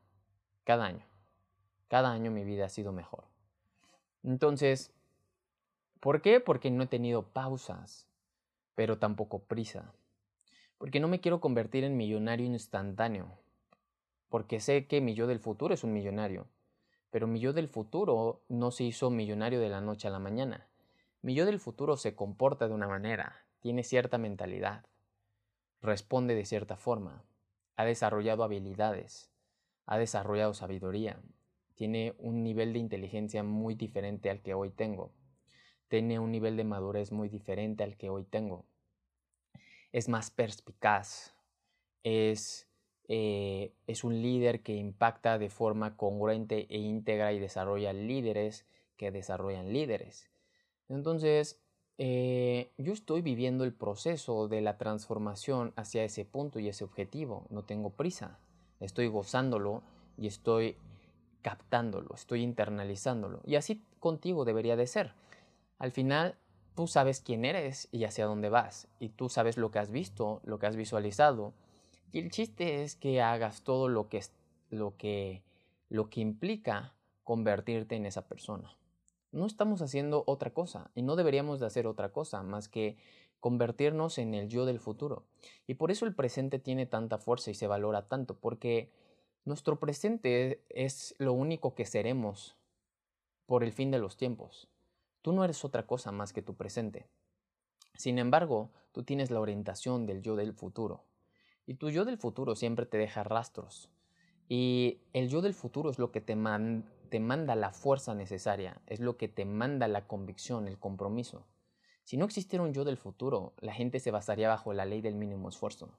Cada 0.63 0.85
año. 0.85 1.05
Cada 1.87 2.11
año 2.11 2.31
mi 2.31 2.43
vida 2.43 2.65
ha 2.65 2.69
sido 2.69 2.91
mejor. 2.91 3.23
Entonces, 4.23 4.91
¿por 5.99 6.21
qué? 6.21 6.39
Porque 6.39 6.69
no 6.71 6.83
he 6.83 6.87
tenido 6.87 7.23
pausas, 7.23 8.07
pero 8.75 8.97
tampoco 8.99 9.39
prisa. 9.39 9.93
Porque 10.77 10.99
no 10.99 11.07
me 11.07 11.19
quiero 11.19 11.41
convertir 11.41 11.83
en 11.83 11.97
millonario 11.97 12.45
instantáneo. 12.45 13.27
Porque 14.29 14.59
sé 14.59 14.85
que 14.85 15.01
mi 15.01 15.15
yo 15.15 15.25
del 15.27 15.39
futuro 15.39 15.73
es 15.73 15.83
un 15.83 15.93
millonario. 15.93 16.47
Pero 17.09 17.27
mi 17.27 17.39
yo 17.39 17.53
del 17.53 17.67
futuro 17.67 18.41
no 18.47 18.71
se 18.71 18.83
hizo 18.83 19.09
millonario 19.09 19.59
de 19.59 19.69
la 19.69 19.81
noche 19.81 20.07
a 20.07 20.11
la 20.11 20.19
mañana. 20.19 20.68
Mi 21.21 21.35
yo 21.35 21.45
del 21.45 21.59
futuro 21.59 21.97
se 21.97 22.15
comporta 22.15 22.69
de 22.69 22.73
una 22.73 22.87
manera, 22.87 23.45
tiene 23.59 23.83
cierta 23.83 24.17
mentalidad, 24.17 24.85
responde 25.81 26.33
de 26.33 26.45
cierta 26.45 26.77
forma, 26.77 27.25
ha 27.75 27.83
desarrollado 27.83 28.45
habilidades, 28.45 29.29
ha 29.85 29.97
desarrollado 29.97 30.53
sabiduría, 30.53 31.21
tiene 31.75 32.15
un 32.19 32.41
nivel 32.41 32.71
de 32.71 32.79
inteligencia 32.79 33.43
muy 33.43 33.75
diferente 33.75 34.29
al 34.29 34.41
que 34.41 34.53
hoy 34.53 34.69
tengo, 34.69 35.11
tiene 35.89 36.19
un 36.19 36.31
nivel 36.31 36.55
de 36.55 36.63
madurez 36.63 37.11
muy 37.11 37.27
diferente 37.27 37.83
al 37.83 37.97
que 37.97 38.09
hoy 38.09 38.23
tengo. 38.23 38.65
es 39.91 40.07
más 40.07 40.31
perspicaz, 40.31 41.35
es, 42.03 42.69
eh, 43.09 43.73
es 43.87 44.05
un 44.05 44.21
líder 44.21 44.61
que 44.61 44.73
impacta 44.73 45.37
de 45.37 45.49
forma 45.49 45.97
congruente 45.97 46.65
e 46.69 46.77
íntegra 46.77 47.33
y 47.33 47.39
desarrolla 47.39 47.91
líderes 47.91 48.65
que 48.95 49.11
desarrollan 49.11 49.73
líderes. 49.73 50.29
Entonces, 50.89 51.59
eh, 51.97 52.71
yo 52.77 52.93
estoy 52.93 53.21
viviendo 53.21 53.63
el 53.63 53.73
proceso 53.73 54.47
de 54.47 54.61
la 54.61 54.77
transformación 54.77 55.73
hacia 55.75 56.03
ese 56.03 56.25
punto 56.25 56.59
y 56.59 56.67
ese 56.67 56.83
objetivo. 56.83 57.45
No 57.49 57.63
tengo 57.63 57.91
prisa. 57.91 58.39
Estoy 58.79 59.07
gozándolo 59.07 59.83
y 60.17 60.27
estoy 60.27 60.75
captándolo, 61.41 62.15
estoy 62.15 62.41
internalizándolo. 62.41 63.41
Y 63.45 63.55
así 63.55 63.81
contigo 63.99 64.45
debería 64.45 64.75
de 64.75 64.87
ser. 64.87 65.13
Al 65.77 65.91
final, 65.91 66.35
tú 66.75 66.87
sabes 66.87 67.21
quién 67.21 67.45
eres 67.45 67.87
y 67.91 68.05
hacia 68.05 68.25
dónde 68.25 68.49
vas. 68.49 68.87
Y 68.99 69.09
tú 69.09 69.29
sabes 69.29 69.57
lo 69.57 69.71
que 69.71 69.79
has 69.79 69.91
visto, 69.91 70.41
lo 70.43 70.59
que 70.59 70.67
has 70.67 70.75
visualizado. 70.75 71.53
Y 72.11 72.19
el 72.19 72.31
chiste 72.31 72.83
es 72.83 72.95
que 72.95 73.21
hagas 73.21 73.61
todo 73.63 73.87
lo 73.87 74.09
que, 74.09 74.21
lo 74.69 74.95
que, 74.97 75.43
lo 75.89 76.09
que 76.09 76.21
implica 76.21 76.93
convertirte 77.23 77.95
en 77.95 78.05
esa 78.05 78.27
persona. 78.27 78.78
No 79.31 79.45
estamos 79.45 79.81
haciendo 79.81 80.23
otra 80.25 80.53
cosa 80.53 80.89
y 80.95 81.01
no 81.01 81.15
deberíamos 81.15 81.59
de 81.59 81.67
hacer 81.67 81.85
otra 81.85 82.11
cosa 82.11 82.41
más 82.41 82.67
que 82.67 82.97
convertirnos 83.39 84.17
en 84.17 84.33
el 84.33 84.49
yo 84.49 84.65
del 84.65 84.79
futuro. 84.79 85.25
Y 85.67 85.75
por 85.75 85.91
eso 85.91 86.05
el 86.05 86.15
presente 86.15 86.59
tiene 86.59 86.85
tanta 86.85 87.17
fuerza 87.17 87.51
y 87.51 87.53
se 87.53 87.67
valora 87.67 88.07
tanto, 88.07 88.37
porque 88.37 88.91
nuestro 89.45 89.79
presente 89.79 90.63
es 90.69 91.15
lo 91.17 91.33
único 91.33 91.75
que 91.75 91.85
seremos 91.85 92.57
por 93.45 93.63
el 93.63 93.71
fin 93.71 93.91
de 93.91 93.99
los 93.99 94.17
tiempos. 94.17 94.67
Tú 95.21 95.31
no 95.31 95.43
eres 95.43 95.63
otra 95.65 95.85
cosa 95.85 96.11
más 96.11 96.33
que 96.33 96.41
tu 96.41 96.55
presente. 96.55 97.07
Sin 97.95 98.19
embargo, 98.19 98.71
tú 98.91 99.03
tienes 99.03 99.31
la 99.31 99.39
orientación 99.39 100.05
del 100.05 100.21
yo 100.21 100.35
del 100.35 100.53
futuro. 100.53 101.03
Y 101.65 101.75
tu 101.75 101.89
yo 101.89 102.05
del 102.05 102.17
futuro 102.17 102.55
siempre 102.55 102.85
te 102.85 102.97
deja 102.97 103.23
rastros. 103.23 103.89
Y 104.47 105.01
el 105.13 105.29
yo 105.29 105.41
del 105.41 105.53
futuro 105.53 105.89
es 105.89 105.99
lo 105.99 106.11
que 106.11 106.21
te, 106.21 106.35
te 107.09 107.19
manda 107.19 107.55
la 107.55 107.71
fuerza 107.71 108.13
necesaria, 108.13 108.81
es 108.87 108.99
lo 108.99 109.17
que 109.17 109.27
te 109.27 109.45
manda 109.45 109.87
la 109.87 110.07
convicción, 110.07 110.67
el 110.67 110.79
compromiso. 110.79 111.45
Si 112.03 112.17
no 112.17 112.25
existiera 112.25 112.63
un 112.63 112.73
yo 112.73 112.85
del 112.85 112.97
futuro, 112.97 113.53
la 113.59 113.73
gente 113.73 113.99
se 113.99 114.11
basaría 114.11 114.49
bajo 114.49 114.73
la 114.73 114.85
ley 114.85 115.01
del 115.01 115.15
mínimo 115.15 115.49
esfuerzo. 115.49 115.91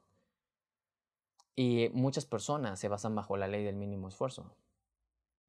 Y 1.54 1.90
muchas 1.92 2.24
personas 2.24 2.80
se 2.80 2.88
basan 2.88 3.14
bajo 3.14 3.36
la 3.36 3.46
ley 3.46 3.64
del 3.64 3.76
mínimo 3.76 4.08
esfuerzo. 4.08 4.50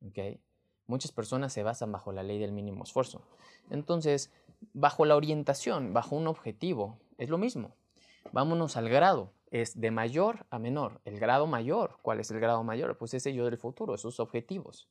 ¿Okay? 0.06 0.40
Muchas 0.88 1.12
personas 1.12 1.54
se 1.54 1.64
basan 1.64 1.92
bajo 1.92 2.12
la 2.12 2.22
ley 2.22 2.38
del 2.38 2.52
mínimo 2.52 2.84
esfuerzo. 2.84 3.22
Entonces, 3.70 4.32
bajo 4.74 5.06
la 5.06 5.16
orientación, 5.16 5.94
bajo 5.94 6.16
un 6.16 6.28
objetivo, 6.28 7.00
es 7.18 7.30
lo 7.30 7.38
mismo. 7.38 7.76
Vámonos 8.32 8.78
al 8.78 8.90
grado. 8.90 9.32
Es 9.52 9.80
de 9.80 9.92
mayor 9.92 10.46
a 10.50 10.60
menor. 10.60 11.02
El 11.06 11.20
grado 11.20 11.48
mayor, 11.48 11.98
¿cuál 12.02 12.20
es 12.20 12.32
el 12.32 12.40
grado 12.40 12.64
mayor? 12.64 12.98
Pues 12.98 13.14
ese 13.14 13.34
yo 13.34 13.46
del 13.46 13.58
futuro, 13.58 13.96
esos 13.96 14.20
objetivos. 14.20 14.88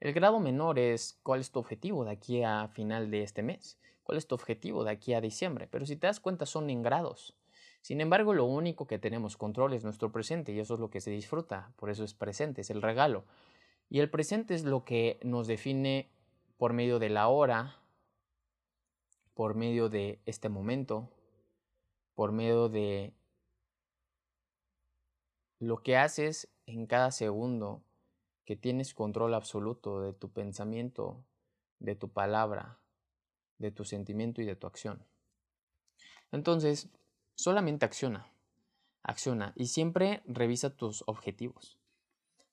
El 0.00 0.12
grado 0.12 0.38
menor 0.38 0.78
es 0.78 1.18
cuál 1.22 1.40
es 1.40 1.50
tu 1.50 1.58
objetivo 1.58 2.04
de 2.04 2.12
aquí 2.12 2.42
a 2.42 2.68
final 2.68 3.10
de 3.10 3.22
este 3.22 3.42
mes. 3.42 3.78
¿Cuál 4.04 4.18
es 4.18 4.26
tu 4.26 4.34
objetivo 4.34 4.84
de 4.84 4.92
aquí 4.92 5.12
a 5.12 5.20
diciembre? 5.20 5.66
Pero 5.66 5.84
si 5.84 5.96
te 5.96 6.06
das 6.06 6.20
cuenta 6.20 6.46
son 6.46 6.70
en 6.70 6.82
grados. 6.82 7.36
Sin 7.82 8.00
embargo, 8.00 8.32
lo 8.32 8.44
único 8.44 8.86
que 8.86 8.98
tenemos 8.98 9.36
control 9.36 9.74
es 9.74 9.84
nuestro 9.84 10.12
presente 10.12 10.52
y 10.52 10.60
eso 10.60 10.74
es 10.74 10.80
lo 10.80 10.90
que 10.90 11.00
se 11.00 11.10
disfruta. 11.10 11.72
Por 11.76 11.90
eso 11.90 12.04
es 12.04 12.14
presente, 12.14 12.60
es 12.60 12.70
el 12.70 12.82
regalo. 12.82 13.24
Y 13.90 14.00
el 14.00 14.10
presente 14.10 14.54
es 14.54 14.64
lo 14.64 14.84
que 14.84 15.18
nos 15.22 15.46
define 15.46 16.10
por 16.58 16.72
medio 16.72 16.98
de 16.98 17.08
la 17.08 17.28
hora, 17.28 17.76
por 19.34 19.54
medio 19.54 19.88
de 19.88 20.20
este 20.26 20.48
momento, 20.48 21.10
por 22.14 22.32
medio 22.32 22.68
de 22.68 23.14
lo 25.58 25.82
que 25.82 25.96
haces 25.96 26.48
en 26.66 26.86
cada 26.86 27.10
segundo, 27.10 27.82
que 28.48 28.56
tienes 28.56 28.94
control 28.94 29.34
absoluto 29.34 30.00
de 30.00 30.14
tu 30.14 30.30
pensamiento, 30.30 31.22
de 31.80 31.94
tu 31.96 32.08
palabra, 32.08 32.78
de 33.58 33.70
tu 33.70 33.84
sentimiento 33.84 34.40
y 34.40 34.46
de 34.46 34.56
tu 34.56 34.66
acción. 34.66 35.04
Entonces, 36.32 36.88
solamente 37.34 37.84
acciona, 37.84 38.32
acciona 39.02 39.52
y 39.54 39.66
siempre 39.66 40.22
revisa 40.24 40.74
tus 40.74 41.04
objetivos. 41.06 41.76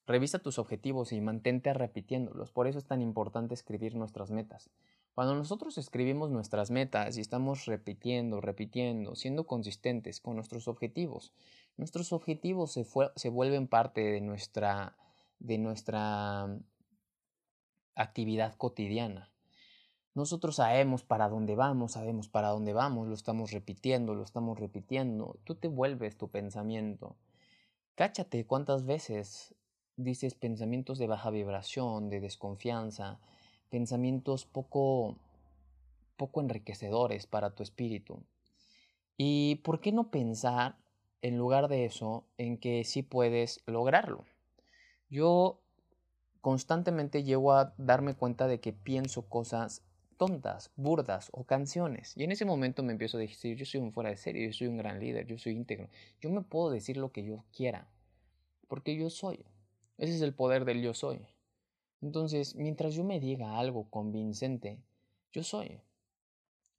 Revisa 0.05 0.39
tus 0.39 0.59
objetivos 0.59 1.13
y 1.13 1.21
mantente 1.21 1.73
repitiéndolos. 1.73 2.51
Por 2.51 2.67
eso 2.67 2.77
es 2.77 2.85
tan 2.85 3.01
importante 3.01 3.53
escribir 3.53 3.95
nuestras 3.95 4.31
metas. 4.31 4.69
Cuando 5.13 5.33
nosotros 5.33 5.77
escribimos 5.77 6.29
nuestras 6.29 6.71
metas 6.71 7.17
y 7.17 7.21
estamos 7.21 7.67
repitiendo, 7.67 8.41
repitiendo, 8.41 9.15
siendo 9.15 9.47
consistentes 9.47 10.19
con 10.19 10.35
nuestros 10.35 10.67
objetivos, 10.67 11.31
nuestros 11.77 12.11
objetivos 12.11 12.73
se, 12.73 12.85
se 13.15 13.29
vuelven 13.29 13.69
parte 13.69 14.01
de 14.01 14.19
nuestra, 14.19 14.97
de 15.39 15.57
nuestra 15.57 16.47
mm, 16.47 16.63
actividad 17.95 18.55
cotidiana. 18.55 19.31
Nosotros 20.13 20.55
sabemos 20.55 21.03
para 21.03 21.27
dónde 21.27 21.55
vamos, 21.55 21.93
sabemos 21.93 22.29
para 22.29 22.49
dónde 22.49 22.71
vamos, 22.71 23.07
lo 23.07 23.13
estamos 23.13 23.51
repitiendo, 23.51 24.15
lo 24.15 24.23
estamos 24.23 24.59
repitiendo. 24.59 25.37
Tú 25.43 25.55
te 25.55 25.67
vuelves 25.67 26.17
tu 26.17 26.29
pensamiento. 26.29 27.17
Cáchate 27.95 28.45
cuántas 28.45 28.85
veces 28.85 29.55
dices 29.97 30.35
pensamientos 30.35 30.99
de 30.99 31.07
baja 31.07 31.29
vibración, 31.31 32.09
de 32.09 32.21
desconfianza, 32.21 33.19
pensamientos 33.69 34.45
poco, 34.45 35.17
poco 36.15 36.41
enriquecedores 36.41 37.27
para 37.27 37.53
tu 37.53 37.63
espíritu. 37.63 38.23
¿Y 39.17 39.55
por 39.63 39.79
qué 39.79 39.91
no 39.91 40.11
pensar, 40.11 40.77
en 41.21 41.37
lugar 41.37 41.67
de 41.67 41.85
eso, 41.85 42.25
en 42.37 42.57
que 42.57 42.83
sí 42.83 43.01
puedes 43.01 43.63
lograrlo? 43.65 44.25
Yo 45.09 45.61
constantemente 46.41 47.23
llego 47.23 47.53
a 47.53 47.73
darme 47.77 48.13
cuenta 48.13 48.47
de 48.47 48.59
que 48.59 48.73
pienso 48.73 49.23
cosas 49.23 49.83
tontas, 50.17 50.71
burdas 50.75 51.29
o 51.33 51.43
canciones. 51.43 52.15
Y 52.15 52.23
en 52.23 52.31
ese 52.31 52.45
momento 52.45 52.83
me 52.83 52.93
empiezo 52.93 53.17
a 53.17 53.21
decir, 53.21 53.57
yo 53.57 53.65
soy 53.65 53.81
un 53.81 53.91
fuera 53.91 54.09
de 54.09 54.17
serie, 54.17 54.45
yo 54.47 54.53
soy 54.53 54.67
un 54.67 54.77
gran 54.77 54.99
líder, 54.99 55.27
yo 55.27 55.37
soy 55.37 55.53
íntegro. 55.53 55.89
Yo 56.19 56.29
me 56.29 56.41
puedo 56.41 56.69
decir 56.69 56.97
lo 56.97 57.11
que 57.11 57.23
yo 57.23 57.43
quiera, 57.55 57.87
porque 58.67 58.95
yo 58.95 59.09
soy. 59.09 59.45
Ese 59.97 60.15
es 60.15 60.21
el 60.21 60.33
poder 60.33 60.65
del 60.65 60.81
yo 60.81 60.93
soy. 60.93 61.25
Entonces, 62.01 62.55
mientras 62.55 62.93
yo 62.93 63.03
me 63.03 63.19
diga 63.19 63.57
algo 63.57 63.89
convincente, 63.89 64.79
yo 65.31 65.43
soy. 65.43 65.81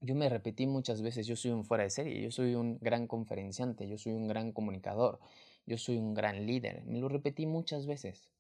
Yo 0.01 0.15
me 0.15 0.29
repetí 0.29 0.67
muchas 0.67 1.03
veces, 1.03 1.27
yo 1.27 1.37
soy 1.37 1.51
un 1.51 1.65
fuera 1.65 1.85
de 1.85 1.91
serie, 1.91 2.23
yo 2.23 2.31
soy 2.31 2.55
un 2.55 2.79
gran 2.81 3.07
conferenciante, 3.07 3.89
yo 3.89 3.97
soy 3.99 4.13
un 4.13 4.29
gran 4.29 4.53
comunicador, 4.53 5.19
yo 5.67 5.79
soy 5.79 5.99
un 5.99 6.15
gran 6.15 6.47
líder. 6.47 6.85
Me 6.85 7.01
lo 7.01 7.09
repetí 7.09 7.47
muchas 7.47 7.87
veces, 7.87 8.31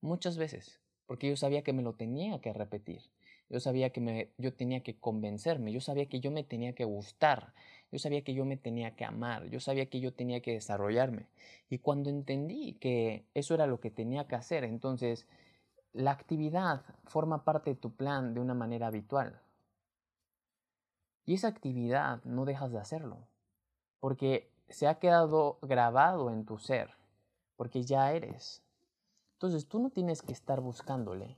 muchas 0.00 0.36
veces, 0.36 0.80
porque 1.06 1.28
yo 1.28 1.36
sabía 1.36 1.62
que 1.62 1.72
me 1.72 1.82
lo 1.82 1.94
tenía 1.94 2.40
que 2.40 2.52
repetir. 2.52 3.02
Yo 3.50 3.60
sabía 3.60 3.90
que 3.90 4.00
me, 4.00 4.30
yo 4.38 4.54
tenía 4.54 4.82
que 4.82 4.98
convencerme, 4.98 5.72
yo 5.72 5.80
sabía 5.80 6.06
que 6.06 6.20
yo 6.20 6.30
me 6.30 6.44
tenía 6.44 6.74
que 6.74 6.84
gustar, 6.84 7.52
yo 7.92 7.98
sabía 7.98 8.22
que 8.24 8.34
yo 8.34 8.44
me 8.44 8.56
tenía 8.56 8.96
que 8.96 9.04
amar, 9.04 9.48
yo 9.50 9.60
sabía 9.60 9.86
que 9.86 10.00
yo 10.00 10.14
tenía 10.14 10.40
que 10.40 10.52
desarrollarme. 10.52 11.26
Y 11.68 11.78
cuando 11.78 12.10
entendí 12.10 12.74
que 12.74 13.26
eso 13.34 13.54
era 13.54 13.66
lo 13.66 13.80
que 13.80 13.90
tenía 13.90 14.26
que 14.26 14.34
hacer, 14.34 14.64
entonces 14.64 15.26
la 15.92 16.10
actividad 16.10 16.82
forma 17.04 17.44
parte 17.44 17.70
de 17.70 17.76
tu 17.76 17.94
plan 17.94 18.34
de 18.34 18.40
una 18.40 18.54
manera 18.54 18.88
habitual. 18.88 19.40
Y 21.26 21.34
esa 21.34 21.48
actividad 21.48 22.22
no 22.24 22.44
dejas 22.44 22.72
de 22.72 22.78
hacerlo, 22.78 23.28
porque 24.00 24.50
se 24.68 24.86
ha 24.86 24.98
quedado 24.98 25.58
grabado 25.62 26.30
en 26.30 26.44
tu 26.44 26.58
ser, 26.58 26.90
porque 27.56 27.84
ya 27.84 28.12
eres. 28.12 28.62
Entonces 29.34 29.68
tú 29.68 29.80
no 29.80 29.90
tienes 29.90 30.22
que 30.22 30.32
estar 30.32 30.60
buscándole. 30.60 31.36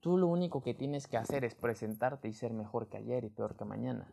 Tú 0.00 0.16
lo 0.16 0.26
único 0.28 0.62
que 0.62 0.74
tienes 0.74 1.06
que 1.06 1.16
hacer 1.16 1.44
es 1.44 1.54
presentarte 1.54 2.28
y 2.28 2.32
ser 2.32 2.52
mejor 2.52 2.88
que 2.88 2.96
ayer 2.96 3.24
y 3.24 3.30
peor 3.30 3.56
que 3.56 3.64
mañana 3.64 4.12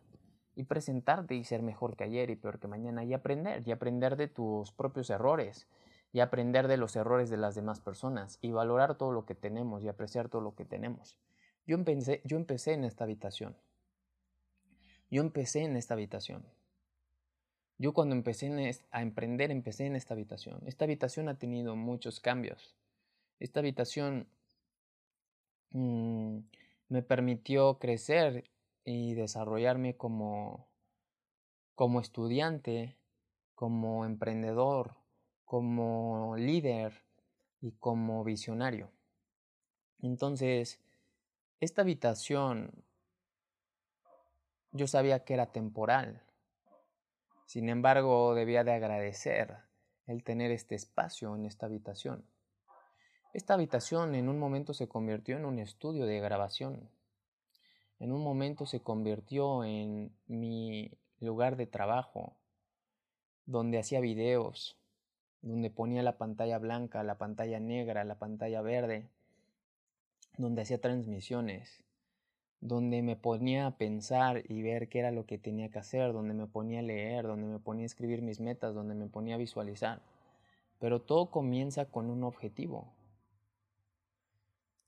y 0.58 0.64
presentarte 0.64 1.36
y 1.36 1.44
ser 1.44 1.62
mejor 1.62 1.96
que 1.96 2.02
ayer 2.02 2.30
y 2.30 2.34
peor 2.34 2.58
que 2.58 2.66
mañana 2.66 3.04
y 3.04 3.14
aprender 3.14 3.62
y 3.64 3.70
aprender 3.70 4.16
de 4.16 4.26
tus 4.26 4.72
propios 4.72 5.08
errores 5.08 5.68
y 6.10 6.18
aprender 6.18 6.66
de 6.66 6.76
los 6.76 6.96
errores 6.96 7.30
de 7.30 7.36
las 7.36 7.54
demás 7.54 7.78
personas 7.80 8.40
y 8.42 8.50
valorar 8.50 8.96
todo 8.96 9.12
lo 9.12 9.24
que 9.24 9.36
tenemos 9.36 9.84
y 9.84 9.88
apreciar 9.88 10.28
todo 10.28 10.42
lo 10.42 10.56
que 10.56 10.64
tenemos. 10.64 11.16
Yo 11.64 11.76
empecé, 11.76 12.22
yo 12.24 12.36
empecé 12.36 12.72
en 12.72 12.82
esta 12.82 13.04
habitación. 13.04 13.56
Yo 15.12 15.22
empecé 15.22 15.62
en 15.62 15.76
esta 15.76 15.94
habitación. 15.94 16.44
Yo 17.78 17.92
cuando 17.94 18.16
empecé 18.16 18.50
a 18.90 19.02
emprender, 19.02 19.52
empecé 19.52 19.86
en 19.86 19.94
esta 19.94 20.14
habitación. 20.14 20.60
Esta 20.66 20.84
habitación 20.84 21.28
ha 21.28 21.38
tenido 21.38 21.76
muchos 21.76 22.18
cambios. 22.18 22.74
Esta 23.38 23.60
habitación 23.60 24.28
mm, 25.70 26.38
me 26.88 27.02
permitió 27.02 27.78
crecer 27.78 28.50
y 28.84 29.14
desarrollarme 29.14 29.96
como, 29.96 30.68
como 31.76 32.00
estudiante, 32.00 32.96
como 33.54 34.04
emprendedor, 34.04 34.96
como 35.44 36.34
líder 36.36 37.04
y 37.60 37.72
como 37.72 38.24
visionario. 38.24 38.90
Entonces, 40.00 40.80
esta 41.60 41.82
habitación 41.82 42.84
yo 44.72 44.86
sabía 44.86 45.24
que 45.24 45.34
era 45.34 45.46
temporal. 45.46 46.27
Sin 47.48 47.70
embargo, 47.70 48.34
debía 48.34 48.62
de 48.62 48.72
agradecer 48.72 49.56
el 50.06 50.22
tener 50.22 50.50
este 50.50 50.74
espacio 50.74 51.34
en 51.34 51.46
esta 51.46 51.64
habitación. 51.64 52.22
Esta 53.32 53.54
habitación 53.54 54.14
en 54.14 54.28
un 54.28 54.38
momento 54.38 54.74
se 54.74 54.86
convirtió 54.86 55.38
en 55.38 55.46
un 55.46 55.58
estudio 55.58 56.04
de 56.04 56.20
grabación. 56.20 56.90
En 58.00 58.12
un 58.12 58.22
momento 58.22 58.66
se 58.66 58.82
convirtió 58.82 59.64
en 59.64 60.12
mi 60.26 60.90
lugar 61.20 61.56
de 61.56 61.66
trabajo, 61.66 62.36
donde 63.46 63.78
hacía 63.78 64.00
videos, 64.00 64.76
donde 65.40 65.70
ponía 65.70 66.02
la 66.02 66.18
pantalla 66.18 66.58
blanca, 66.58 67.02
la 67.02 67.16
pantalla 67.16 67.60
negra, 67.60 68.04
la 68.04 68.18
pantalla 68.18 68.60
verde, 68.60 69.08
donde 70.36 70.60
hacía 70.60 70.82
transmisiones, 70.82 71.82
donde 72.60 73.02
me 73.02 73.16
ponía 73.16 73.66
a 73.66 73.76
pensar 73.76 74.42
y 74.48 74.62
ver 74.62 74.88
qué 74.88 74.98
era 75.00 75.10
lo 75.10 75.26
que 75.26 75.38
tenía 75.38 75.70
que 75.70 75.78
hacer, 75.78 76.12
donde 76.12 76.34
me 76.34 76.46
ponía 76.46 76.80
a 76.80 76.82
leer, 76.82 77.26
donde 77.26 77.46
me 77.46 77.58
ponía 77.58 77.84
a 77.84 77.86
escribir 77.86 78.22
mis 78.22 78.40
metas, 78.40 78.74
donde 78.74 78.94
me 78.94 79.06
ponía 79.06 79.36
a 79.36 79.38
visualizar. 79.38 80.02
Pero 80.78 81.00
todo 81.00 81.30
comienza 81.30 81.86
con 81.86 82.10
un 82.10 82.24
objetivo. 82.24 82.92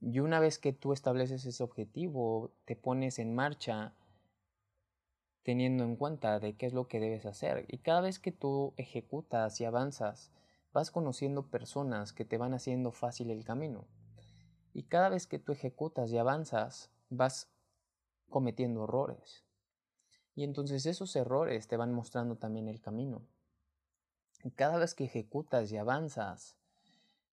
Y 0.00 0.20
una 0.20 0.40
vez 0.40 0.58
que 0.58 0.72
tú 0.72 0.92
estableces 0.92 1.44
ese 1.44 1.62
objetivo, 1.62 2.50
te 2.64 2.74
pones 2.74 3.18
en 3.18 3.34
marcha 3.34 3.92
teniendo 5.42 5.84
en 5.84 5.96
cuenta 5.96 6.38
de 6.40 6.54
qué 6.54 6.66
es 6.66 6.72
lo 6.72 6.88
que 6.88 7.00
debes 7.00 7.26
hacer. 7.26 7.66
Y 7.68 7.78
cada 7.78 8.00
vez 8.00 8.18
que 8.18 8.32
tú 8.32 8.74
ejecutas 8.76 9.60
y 9.60 9.64
avanzas, 9.64 10.32
vas 10.72 10.90
conociendo 10.90 11.46
personas 11.46 12.12
que 12.12 12.24
te 12.24 12.38
van 12.38 12.54
haciendo 12.54 12.92
fácil 12.92 13.30
el 13.30 13.44
camino. 13.44 13.84
Y 14.72 14.84
cada 14.84 15.08
vez 15.08 15.26
que 15.26 15.38
tú 15.38 15.52
ejecutas 15.52 16.10
y 16.12 16.18
avanzas, 16.18 16.90
vas 17.08 17.50
cometiendo 18.30 18.84
errores. 18.84 19.44
Y 20.34 20.44
entonces 20.44 20.86
esos 20.86 21.14
errores 21.16 21.68
te 21.68 21.76
van 21.76 21.92
mostrando 21.92 22.36
también 22.36 22.68
el 22.68 22.80
camino. 22.80 23.22
Cada 24.54 24.78
vez 24.78 24.94
que 24.94 25.04
ejecutas 25.04 25.70
y 25.70 25.76
avanzas, 25.76 26.56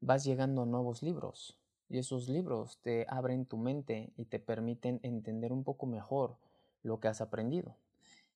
vas 0.02 0.26
llegando 0.26 0.64
a 0.64 0.66
nuevos 0.66 1.04
libros. 1.04 1.58
Y 1.90 2.00
esos 2.00 2.28
libros 2.28 2.80
te 2.82 3.06
abren 3.08 3.46
tu 3.46 3.58
mente 3.58 4.12
y 4.18 4.26
te 4.26 4.40
permiten 4.40 5.00
entender 5.04 5.54
un 5.54 5.64
poco 5.64 5.86
mejor 5.86 6.36
lo 6.84 7.00
que 7.00 7.08
has 7.08 7.22
aprendido. 7.22 7.78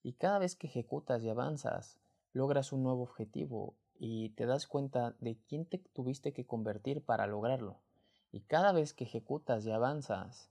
Y 0.03 0.13
cada 0.13 0.39
vez 0.39 0.55
que 0.55 0.67
ejecutas 0.67 1.21
y 1.23 1.29
avanzas, 1.29 1.99
logras 2.31 2.71
un 2.71 2.83
nuevo 2.83 3.03
objetivo 3.03 3.75
y 3.99 4.29
te 4.29 4.45
das 4.45 4.67
cuenta 4.67 5.15
de 5.19 5.37
quién 5.47 5.65
te 5.65 5.79
tuviste 5.79 6.31
que 6.31 6.45
convertir 6.45 7.03
para 7.03 7.27
lograrlo. 7.27 7.81
Y 8.31 8.41
cada 8.41 8.71
vez 8.71 8.93
que 8.93 9.03
ejecutas 9.03 9.65
y 9.65 9.71
avanzas, 9.71 10.49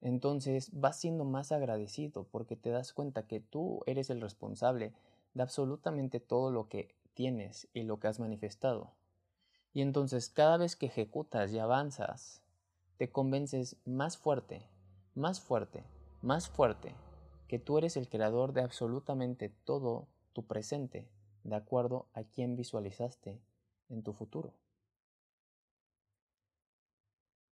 entonces 0.00 0.70
vas 0.72 0.98
siendo 0.98 1.24
más 1.24 1.52
agradecido 1.52 2.24
porque 2.24 2.56
te 2.56 2.70
das 2.70 2.92
cuenta 2.92 3.26
que 3.26 3.40
tú 3.40 3.82
eres 3.86 4.10
el 4.10 4.20
responsable 4.20 4.92
de 5.34 5.42
absolutamente 5.42 6.20
todo 6.20 6.50
lo 6.50 6.68
que 6.68 6.94
tienes 7.14 7.68
y 7.74 7.82
lo 7.82 7.98
que 7.98 8.08
has 8.08 8.20
manifestado. 8.20 8.92
Y 9.72 9.82
entonces 9.82 10.28
cada 10.28 10.56
vez 10.56 10.76
que 10.76 10.86
ejecutas 10.86 11.52
y 11.52 11.58
avanzas, 11.58 12.42
te 12.96 13.10
convences 13.10 13.76
más 13.84 14.16
fuerte, 14.16 14.62
más 15.14 15.40
fuerte, 15.40 15.84
más 16.22 16.48
fuerte 16.48 16.94
que 17.48 17.58
tú 17.58 17.78
eres 17.78 17.96
el 17.96 18.08
creador 18.08 18.52
de 18.52 18.62
absolutamente 18.62 19.48
todo 19.48 20.06
tu 20.32 20.46
presente, 20.46 21.08
de 21.44 21.56
acuerdo 21.56 22.06
a 22.12 22.22
quien 22.24 22.56
visualizaste 22.56 23.40
en 23.88 24.02
tu 24.02 24.12
futuro. 24.12 24.52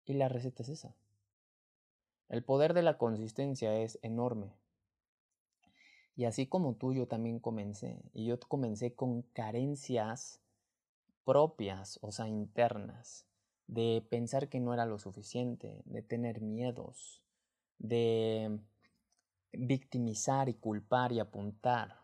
Y 0.06 0.14
la 0.14 0.28
receta 0.28 0.62
es 0.62 0.68
esa. 0.68 0.94
El 2.30 2.44
poder 2.44 2.74
de 2.74 2.82
la 2.82 2.96
consistencia 2.96 3.76
es 3.80 3.98
enorme. 4.02 4.54
Y 6.14 6.26
así 6.26 6.46
como 6.46 6.76
tú, 6.76 6.92
yo 6.92 7.08
también 7.08 7.40
comencé. 7.40 8.00
Y 8.12 8.24
yo 8.26 8.38
comencé 8.38 8.94
con 8.94 9.22
carencias 9.22 10.40
propias, 11.24 11.98
o 12.02 12.12
sea, 12.12 12.28
internas, 12.28 13.26
de 13.66 14.06
pensar 14.08 14.48
que 14.48 14.60
no 14.60 14.72
era 14.72 14.86
lo 14.86 15.00
suficiente, 15.00 15.82
de 15.86 16.02
tener 16.02 16.40
miedos, 16.40 17.20
de 17.78 18.60
victimizar 19.52 20.48
y 20.48 20.54
culpar 20.54 21.10
y 21.10 21.18
apuntar. 21.18 21.96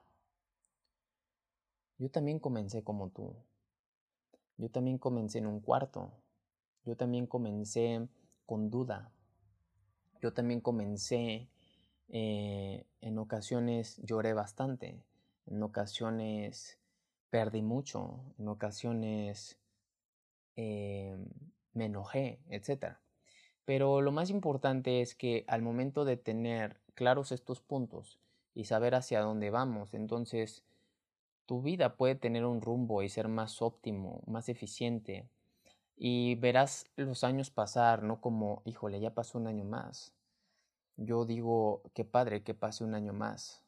Yo 1.99 2.11
también 2.11 2.41
comencé 2.41 2.83
como 2.83 3.11
tú. 3.11 3.37
Yo 4.57 4.72
también 4.72 4.99
comencé 4.99 5.39
en 5.39 5.47
un 5.47 5.61
cuarto. 5.61 6.11
Yo 6.85 6.97
también 6.97 7.29
comencé 7.29 8.09
con 8.45 8.70
duda. 8.70 9.12
Yo 10.20 10.32
también 10.32 10.60
comencé, 10.60 11.48
eh, 12.08 12.84
en 13.00 13.18
ocasiones 13.18 14.00
lloré 14.02 14.32
bastante, 14.32 15.02
en 15.46 15.62
ocasiones 15.62 16.78
perdí 17.30 17.62
mucho, 17.62 18.20
en 18.38 18.48
ocasiones 18.48 19.58
eh, 20.56 21.16
me 21.72 21.86
enojé, 21.86 22.40
etc. 22.48 22.98
Pero 23.64 24.00
lo 24.00 24.12
más 24.12 24.30
importante 24.30 25.02
es 25.02 25.14
que 25.14 25.44
al 25.48 25.62
momento 25.62 26.04
de 26.04 26.16
tener 26.16 26.80
claros 26.94 27.32
estos 27.32 27.60
puntos 27.60 28.18
y 28.54 28.64
saber 28.64 28.94
hacia 28.94 29.20
dónde 29.20 29.50
vamos, 29.50 29.92
entonces 29.92 30.64
tu 31.46 31.62
vida 31.62 31.96
puede 31.96 32.14
tener 32.16 32.44
un 32.44 32.60
rumbo 32.60 33.02
y 33.02 33.08
ser 33.08 33.28
más 33.28 33.62
óptimo, 33.62 34.22
más 34.26 34.48
eficiente. 34.48 35.28
Y 35.97 36.34
verás 36.36 36.90
los 36.97 37.24
años 37.24 37.51
pasar, 37.51 38.03
no 38.03 38.20
como, 38.20 38.62
híjole, 38.66 39.01
ya 39.01 39.14
pasó 39.14 39.38
un 39.38 39.47
año 39.47 39.64
más. 39.64 40.14
Yo 40.97 41.24
digo, 41.24 41.82
qué 41.94 42.05
padre 42.05 42.42
que 42.42 42.55
pase 42.55 42.84
un 42.84 42.94
año 42.94 43.12
más, 43.12 43.62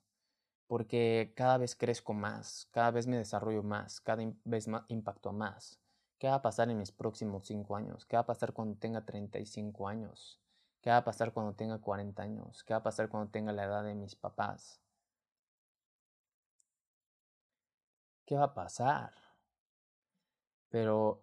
porque 0.66 1.33
cada 1.37 1.59
vez 1.59 1.74
crezco 1.76 2.14
más, 2.14 2.68
cada 2.72 2.91
vez 2.91 3.07
me 3.07 3.16
desarrollo 3.16 3.62
más, 3.62 4.01
cada 4.01 4.24
vez 4.45 4.68
más 4.68 4.85
impacto 4.89 5.33
más. 5.33 5.81
¿Qué 6.18 6.29
va 6.29 6.35
a 6.37 6.43
pasar 6.43 6.68
en 6.70 6.79
mis 6.79 6.93
próximos 6.93 7.47
cinco 7.47 7.76
años? 7.76 8.05
¿Qué 8.07 8.16
va 8.16 8.22
a 8.22 8.26
pasar 8.26 8.53
cuando 8.53 8.76
tenga 8.79 9.05
35 9.05 9.89
años? 9.89 10.41
¿Qué 10.83 10.91
va 10.91 10.99
a 10.99 11.05
pasar 11.05 11.33
cuando 11.33 11.55
tenga 11.55 11.79
40 11.81 12.22
años? 12.22 12.64
¿Qué 12.64 12.74
va 12.74 12.79
a 12.79 12.83
pasar 12.83 13.09
cuando 13.09 13.31
tenga 13.31 13.53
la 13.53 13.64
edad 13.64 13.85
de 13.85 13.95
mis 13.95 14.16
papás? 14.16 14.81
¿Qué 18.26 18.37
va 18.37 18.45
a 18.45 18.55
pasar? 18.55 19.12
Pero 20.70 21.22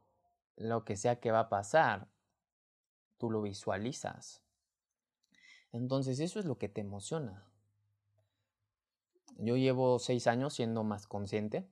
lo 0.55 0.85
que 0.85 0.95
sea 0.95 1.19
que 1.19 1.31
va 1.31 1.41
a 1.41 1.49
pasar, 1.49 2.07
tú 3.17 3.29
lo 3.29 3.41
visualizas. 3.41 4.41
Entonces 5.71 6.19
eso 6.19 6.39
es 6.39 6.45
lo 6.45 6.57
que 6.57 6.69
te 6.69 6.81
emociona. 6.81 7.45
Yo 9.37 9.57
llevo 9.57 9.99
seis 9.99 10.27
años 10.27 10.53
siendo 10.53 10.83
más 10.83 11.07
consciente 11.07 11.67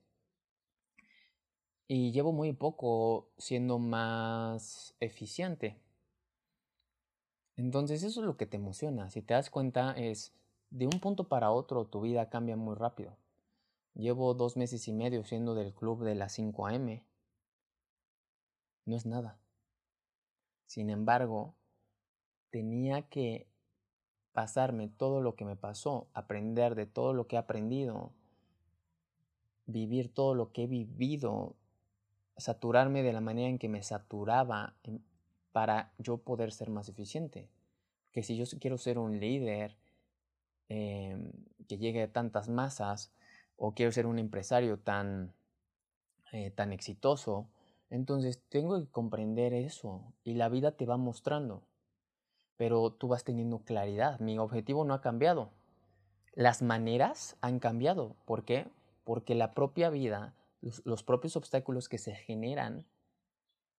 y 1.88 2.12
llevo 2.12 2.34
muy 2.34 2.52
poco 2.54 3.32
siendo 3.38 3.80
más 3.80 4.96
eficiente. 5.00 5.80
Entonces 7.56 8.04
eso 8.04 8.20
es 8.20 8.26
lo 8.26 8.36
que 8.36 8.46
te 8.46 8.58
emociona. 8.58 9.10
Si 9.10 9.22
te 9.22 9.34
das 9.34 9.50
cuenta 9.50 9.94
es 9.94 10.34
de 10.70 10.88
un 10.88 11.00
punto 11.00 11.30
para 11.30 11.52
otro 11.52 11.86
tu 11.86 12.02
vida 12.02 12.30
cambia 12.30 12.58
muy 12.58 12.76
rápido. 12.76 13.16
Llevo 13.94 14.34
dos 14.34 14.58
meses 14.58 14.88
y 14.88 14.92
medio 14.92 15.24
siendo 15.24 15.54
del 15.54 15.74
club 15.74 16.04
de 16.04 16.16
las 16.16 16.34
5 16.34 16.68
a.m. 16.68 17.06
No 18.86 18.96
es 18.96 19.06
nada. 19.06 19.38
Sin 20.66 20.90
embargo, 20.90 21.56
tenía 22.50 23.04
que 23.04 23.48
pasarme 24.34 24.88
todo 24.88 25.22
lo 25.22 25.36
que 25.36 25.46
me 25.46 25.56
pasó, 25.56 26.08
aprender 26.14 26.76
de 26.76 26.86
todo 26.86 27.14
lo 27.14 27.28
que 27.28 27.36
he 27.36 27.40
aprendido, 27.40 28.12
vivir 29.66 30.14
todo 30.14 30.34
lo 30.36 30.52
que 30.52 30.64
he 30.64 30.68
vivido 30.68 31.56
saturarme 32.38 33.04
de 33.04 33.14
la 33.14 33.22
manera 33.22 33.48
en 33.48 33.60
que 33.60 33.70
me 33.70 33.84
saturaba 33.84 34.76
para 35.52 35.94
yo 36.00 36.18
poder 36.18 36.52
ser 36.52 36.70
más 36.70 36.90
eficiente. 36.90 37.50
Que 38.12 38.24
si 38.24 38.36
yo 38.36 38.46
quiero 38.60 38.78
ser 38.78 38.98
un 38.98 39.20
líder 39.20 39.78
em, 40.70 41.32
que 41.68 41.78
llegue 41.78 42.04
a 42.04 42.12
tantas 42.12 42.50
masas 42.50 43.12
o 43.58 43.74
quiero 43.74 43.92
ser 43.92 44.08
un 44.08 44.20
empresario 44.20 44.80
tan, 44.80 45.34
eh, 46.32 46.52
tan 46.52 46.74
exitoso, 46.74 47.48
entonces 47.94 48.42
tengo 48.50 48.80
que 48.80 48.90
comprender 48.90 49.54
eso 49.54 50.02
y 50.24 50.34
la 50.34 50.50
vida 50.50 50.72
te 50.72 50.88
va 50.88 50.98
mostrando. 50.98 51.62
Pero 52.58 52.92
tú 52.92 53.08
vas 53.08 53.24
teniendo 53.24 53.60
claridad. 53.60 54.20
Mi 54.20 54.40
objetivo 54.40 54.84
no 54.84 54.96
ha 54.96 55.02
cambiado. 55.02 55.52
Las 56.34 56.64
maneras 56.64 57.38
han 57.42 57.60
cambiado. 57.60 58.16
¿Por 58.26 58.46
qué? 58.46 58.68
Porque 59.04 59.36
la 59.36 59.54
propia 59.54 59.92
vida 59.92 60.34
los, 60.84 61.04
propios 61.04 61.36
obstáculos 61.36 61.88
que 61.88 62.00
se 62.00 62.16
generan 62.16 62.88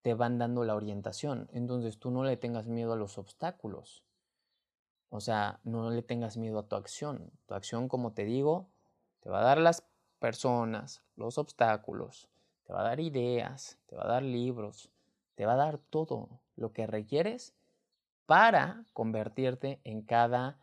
te 0.01 0.13
van 0.13 0.37
dando 0.37 0.63
la 0.63 0.75
orientación. 0.75 1.49
Entonces 1.51 1.99
tú 1.99 2.09
no 2.09 2.23
le 2.23 2.37
tengas 2.37 2.67
miedo 2.67 2.93
a 2.93 2.95
los 2.95 3.17
obstáculos. 3.17 4.01
O 5.09 5.19
sea, 5.19 5.59
no 5.65 5.89
le 5.89 6.03
tengas 6.03 6.37
miedo 6.37 6.59
a 6.59 6.67
tu 6.69 6.77
acción. 6.77 7.33
Tu 7.47 7.53
acción, 7.53 7.89
como 7.89 8.13
te 8.13 8.23
digo, 8.23 8.69
te 9.19 9.29
va 9.29 9.39
a 9.39 9.43
dar 9.45 9.57
las 9.57 9.83
personas, 10.19 11.03
los 11.17 11.37
obstáculos, 11.37 12.29
te 12.65 12.73
va 12.73 12.81
a 12.81 12.83
dar 12.83 12.99
ideas, 12.99 13.79
te 13.85 13.95
va 13.95 14.03
a 14.03 14.07
dar 14.07 14.23
libros, 14.23 14.91
te 15.35 15.45
va 15.45 15.53
a 15.53 15.57
dar 15.57 15.77
todo 15.77 16.41
lo 16.55 16.73
que 16.73 16.87
requieres 16.87 17.53
para 18.25 18.83
convertirte 18.93 19.79
en 19.83 20.01
cada 20.01 20.57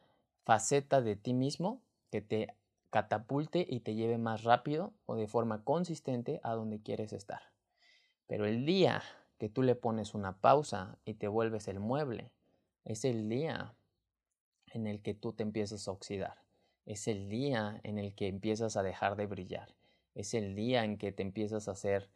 faceta 0.45 1.01
de 1.01 1.17
ti 1.17 1.33
mismo 1.33 1.81
que 2.11 2.21
te 2.21 2.55
catapulte 2.91 3.65
y 3.69 3.81
te 3.81 3.95
lleve 3.95 4.19
más 4.19 4.43
rápido 4.45 4.93
o 5.07 5.15
de 5.15 5.27
forma 5.27 5.65
consistente 5.65 6.41
a 6.43 6.53
donde 6.53 6.83
quieres 6.83 7.13
estar. 7.13 7.41
Pero 8.27 8.47
el 8.47 8.67
día 8.67 9.03
que 9.39 9.49
tú 9.49 9.63
le 9.63 9.75
pones 9.75 10.15
una 10.15 10.41
pausa 10.41 10.99
y 11.05 11.15
te 11.15 11.29
vuelves 11.29 11.69
el 11.69 11.81
mueble, 11.81 12.33
es 12.85 13.05
el 13.05 13.29
día 13.29 13.75
en 14.67 14.87
el 14.87 15.03
que 15.03 15.15
tú 15.15 15.33
te 15.33 15.43
empiezas 15.43 15.89
a 15.89 15.93
oxidar. 15.93 16.43
Es 16.85 17.07
el 17.09 17.29
día 17.29 17.81
en 17.85 17.99
el 17.99 18.15
que 18.15 18.27
empiezas 18.27 18.77
a 18.77 18.83
dejar 18.83 19.17
de 19.17 19.27
brillar. 19.27 19.75
Es 20.15 20.35
el 20.35 20.55
día 20.55 20.85
en 20.85 20.99
que 20.99 21.13
te 21.13 21.23
empiezas 21.23 21.69
a 21.69 21.73
hacer 21.73 22.11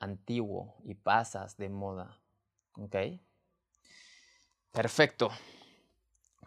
antiguo 0.00 0.74
y 0.84 0.94
pasas 0.94 1.56
de 1.56 1.68
moda. 1.68 2.20
¿Ok? 2.76 2.96
Perfecto. 4.72 5.30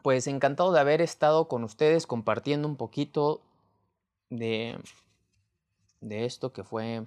Pues 0.03 0.27
encantado 0.27 0.71
de 0.71 0.79
haber 0.79 1.01
estado 1.01 1.47
con 1.47 1.63
ustedes 1.63 2.07
compartiendo 2.07 2.67
un 2.67 2.75
poquito 2.75 3.41
de, 4.29 4.79
de 5.99 6.25
esto 6.25 6.53
que 6.53 6.63
fue 6.63 7.05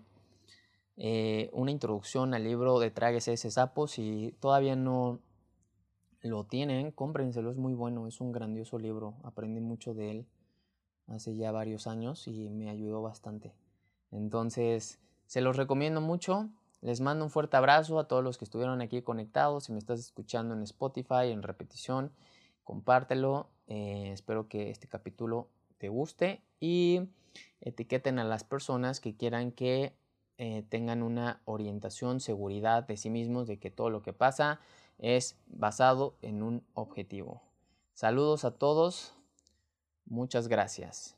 eh, 0.96 1.50
una 1.52 1.72
introducción 1.72 2.34
al 2.34 2.44
libro 2.44 2.78
de 2.78 2.90
Tráguese 2.90 3.32
ese 3.32 3.50
sapo. 3.50 3.88
Si 3.88 4.34
todavía 4.40 4.76
no 4.76 5.20
lo 6.20 6.44
tienen, 6.44 6.92
cómprenselo, 6.92 7.50
es 7.50 7.56
muy 7.56 7.74
bueno, 7.74 8.06
es 8.06 8.20
un 8.20 8.32
grandioso 8.32 8.78
libro. 8.78 9.14
Aprendí 9.24 9.60
mucho 9.60 9.94
de 9.94 10.10
él 10.10 10.26
hace 11.08 11.36
ya 11.36 11.52
varios 11.52 11.86
años 11.86 12.26
y 12.28 12.48
me 12.48 12.70
ayudó 12.70 13.02
bastante. 13.02 13.52
Entonces, 14.14 15.00
se 15.26 15.40
los 15.40 15.56
recomiendo 15.56 16.00
mucho. 16.00 16.48
Les 16.80 17.00
mando 17.00 17.24
un 17.24 17.30
fuerte 17.30 17.56
abrazo 17.56 17.98
a 17.98 18.08
todos 18.08 18.22
los 18.22 18.38
que 18.38 18.44
estuvieron 18.44 18.80
aquí 18.80 19.02
conectados. 19.02 19.64
Si 19.64 19.72
me 19.72 19.78
estás 19.78 20.00
escuchando 20.00 20.54
en 20.54 20.62
Spotify, 20.62 21.30
en 21.30 21.42
repetición, 21.42 22.12
compártelo. 22.62 23.48
Eh, 23.66 24.10
espero 24.12 24.48
que 24.48 24.70
este 24.70 24.86
capítulo 24.86 25.48
te 25.78 25.88
guste 25.88 26.42
y 26.60 27.08
etiqueten 27.60 28.18
a 28.18 28.24
las 28.24 28.44
personas 28.44 29.00
que 29.00 29.16
quieran 29.16 29.50
que 29.50 29.96
eh, 30.36 30.64
tengan 30.68 31.02
una 31.02 31.40
orientación, 31.44 32.20
seguridad 32.20 32.86
de 32.86 32.96
sí 32.96 33.10
mismos, 33.10 33.46
de 33.46 33.58
que 33.58 33.70
todo 33.70 33.90
lo 33.90 34.02
que 34.02 34.12
pasa 34.12 34.60
es 34.98 35.36
basado 35.46 36.16
en 36.22 36.42
un 36.42 36.64
objetivo. 36.74 37.42
Saludos 37.94 38.44
a 38.44 38.52
todos. 38.52 39.14
Muchas 40.06 40.48
gracias. 40.48 41.16